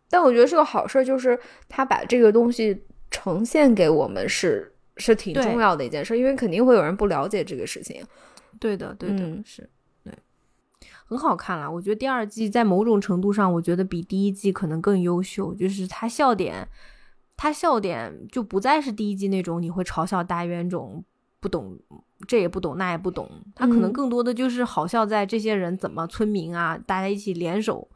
[0.09, 4.71] 但我觉得是个好事，就是他把这个东西呈现给我们是。
[4.97, 8.01] 是挺重要的一件事，因为肯定会有人不了解这个事情。
[8.61, 9.69] 对的，对的，是对，
[11.05, 11.71] 很好看了。
[11.71, 15.53] 我觉得第二季在某种程度上，我觉得比第一季可能更优秀。
[15.55, 16.67] 就是他笑点，
[17.37, 21.03] 他笑点就不再是第一季那种你会嘲笑大冤种
[21.39, 21.77] 不懂
[22.27, 27.87] 这也不懂那也不懂，他可能更多的就是好笑在这些人怎么村民啊，大家一起联手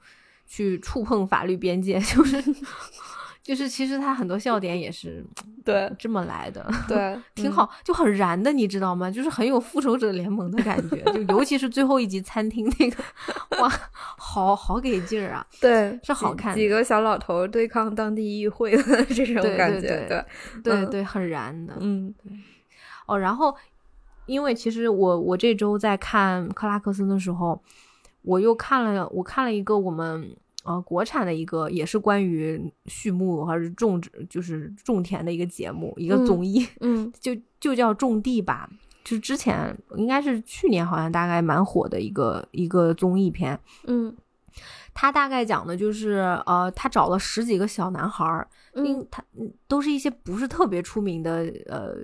[0.45, 2.43] 去触碰法律边界，就是。
[3.49, 5.25] 就是，其实他很多笑点也是
[5.65, 9.09] 对这么来的，对， 挺好，就很燃的，你知道吗？
[9.09, 13.03] 就是很有复仇者联盟的感觉，就尤其是最后一集餐厅那个，
[13.59, 13.67] 哇，
[14.19, 15.43] 好好给劲儿啊！
[15.59, 20.05] 对，是好看，几个小老头对抗当地议会的这种感觉，
[20.63, 22.31] 对对对，很燃的，嗯，对。
[23.07, 23.55] 哦，然后
[24.27, 27.59] 因为其实我我这周在看克拉克森的时候，
[28.21, 30.37] 我又看了，我看了一个我们。
[30.65, 37.31] 呃，国产的一个也是关于畜牧还是种植，就是种田的一个节目，一个综艺，嗯， 就
[37.61, 38.69] 就叫种地吧，
[39.05, 43.57] 就是之前应该是去年，好像大概蛮火的一个一个综艺片，
[43.87, 44.13] 嗯，
[44.93, 49.23] 他大概讲的就是呃，他找了十几个小男孩儿，嗯，他
[49.65, 51.95] 都是一些不是特别出名的呃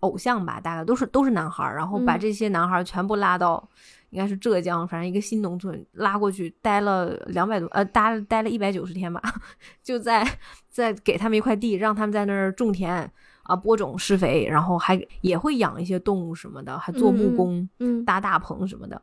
[0.00, 3.66] 偶像吧，大概都是都是男孩儿，然后把这些男孩儿全部拉到。
[4.12, 9.20] 应该是浙江，反正一个新农村拉过去待了两百多，呃，待待了一百九十天吧，
[9.82, 10.22] 就在
[10.68, 13.10] 在给他们一块地，让他们在那儿种田
[13.44, 19.00] 啊，播种、施肥，然后还也会养一些动物什么的，还做木工，嗯，搭大棚什么的。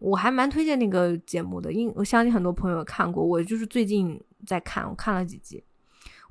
[0.00, 5.62] 我还蛮推荐那个节目的，因我相信很多朋友看过，我就是最近在看，我看了几集。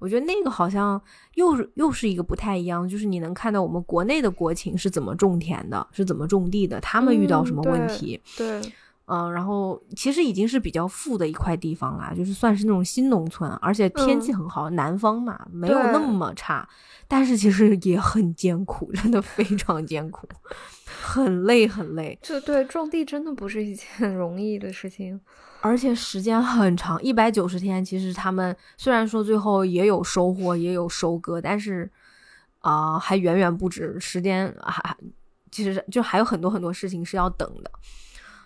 [0.01, 0.99] 我觉得那个好像
[1.35, 8.19] 又是又是一个不太一样，就是你能看到我们国内的国情是怎么种田的，是怎么种地的，他们遇到什么问题？
[8.35, 8.59] 对，
[9.05, 16.67] 嗯，然后其实已经是比较富的一块地方啦，就是算是那种新农村，而且天气很好，南方嘛，没有那么差，
[17.07, 20.27] 但是其实也很艰苦，真的非常艰苦，
[21.03, 22.17] 很累很累。
[22.23, 25.21] 这对种地真的不是一件 容易的事情。
[25.61, 27.83] 而且时间很长，一百九十天。
[27.85, 31.89] 其实他们虽然说最后也有收获，也有收割，但是
[32.59, 33.99] 啊，还远远不止。
[33.99, 34.97] 时间还
[35.51, 37.71] 其实就还有很多很多事情是要等的。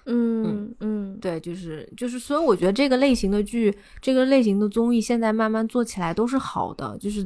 [0.08, 7.24] 嗯嗯，对，就是就是，所以我觉得这个类型的剧，这个类型的综艺，现在慢慢做起来都是好的，就是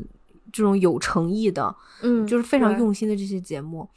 [0.53, 3.89] 这种有诚意的，嗯，就是非常用心的这些节目。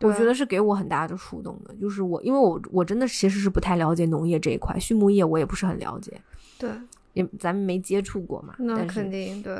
[0.00, 6.12] 我觉得是给我很大的触动的，就是我，因为我我真的其实是不太了解农业这一块，畜牧业我也不是很了解。
[6.58, 6.70] 对，
[7.14, 8.54] 也咱们没接触过嘛。
[8.58, 9.56] 那肯定对。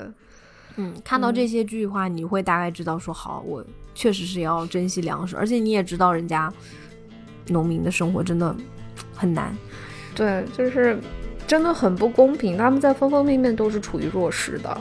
[0.76, 3.64] 嗯，看到这些句话，你会大概知道说，好，我
[3.94, 6.52] 确实是要珍惜粮食，而且你也知道人家
[7.48, 8.54] 农民的生活真的
[9.12, 9.52] 很难。
[10.14, 11.00] 对，就是
[11.48, 14.80] 真的很不公平，他们在方方面面都是处于弱势的。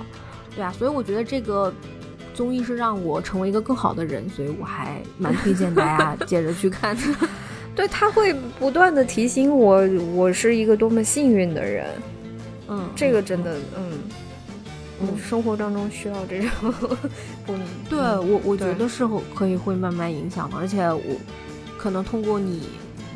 [0.56, 1.74] 对啊，所以我觉得这个
[2.38, 7.02] 综艺是让我成为一个更好的人，所以我还蛮推荐大家接着去看的。
[7.76, 9.82] 对他会不断的提醒我，
[10.14, 11.88] 我是一个多么幸运的人。
[12.68, 13.92] 嗯，这个真的，嗯。
[15.00, 16.74] 嗯，生活当中需要这种，
[17.88, 21.16] 对我我觉得是可以会慢慢影响的，而且我
[21.78, 22.64] 可能通过你，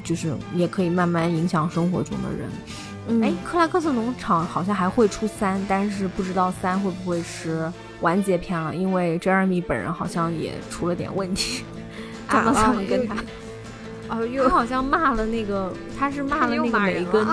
[0.04, 3.24] 就是也可以慢慢影响生活中的人。
[3.24, 7.68] 哎，克拉克斯农场好像还会出三，但是不知道三会不会是
[8.02, 11.64] 完结篇了，因为 Jeremy 本人好像也出了点问题。
[12.28, 13.16] 阿莫桑跟他，
[14.08, 17.28] 哦，他好像骂了那个，他是骂了那个梅根，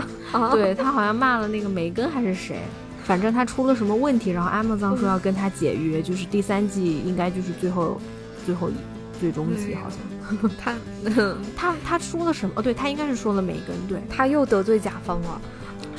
[0.53, 2.59] 对 他好像骂了那个梅根还是谁？
[3.05, 8.01] 反正他出了什么问题，然后 Amazon 说要跟他解约，就是第三季应该就是最后
[8.45, 8.75] 最后一
[9.21, 10.75] 最终集，好像他
[11.57, 12.53] 他他说了什么？
[12.57, 15.41] 哦，对他应该是说了梅根，对他又得罪甲方了。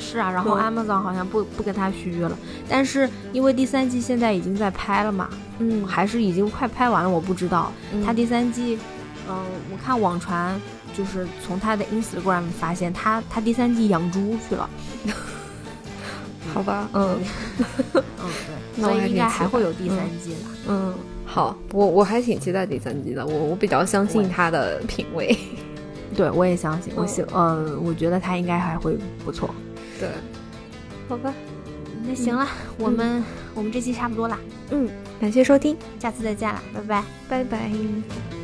[0.00, 2.36] 是啊，然后 Amazon 好像不不跟他续约了，
[2.68, 5.28] 但是因为第三季现在已经在拍了嘛，
[5.58, 7.70] 嗯，还是已经快拍完了，我不知道
[8.04, 8.78] 他第三季，
[9.28, 9.36] 嗯，
[9.70, 10.58] 我看网传
[10.96, 14.68] 就是从他的 Instagram 发现他他第三季养猪去了。
[16.52, 17.16] 好吧，嗯，
[17.94, 18.02] 嗯，
[18.74, 20.50] 对，所以应该还会有第三季吧。
[20.66, 20.94] 嗯，
[21.24, 25.36] 好，我我还挺期待第三季的，我我比较相信他的品味。
[26.16, 29.54] 对，我也相信，我喜，呃，我觉得他应该还会不错。
[30.00, 30.08] 对，
[31.08, 31.32] 好吧，
[32.06, 32.48] 那行了，
[32.78, 33.22] 我们
[33.54, 34.38] 我们这期差不多了。
[34.70, 34.88] 嗯，
[35.20, 38.39] 感谢收听，下次再见了，拜拜，拜拜。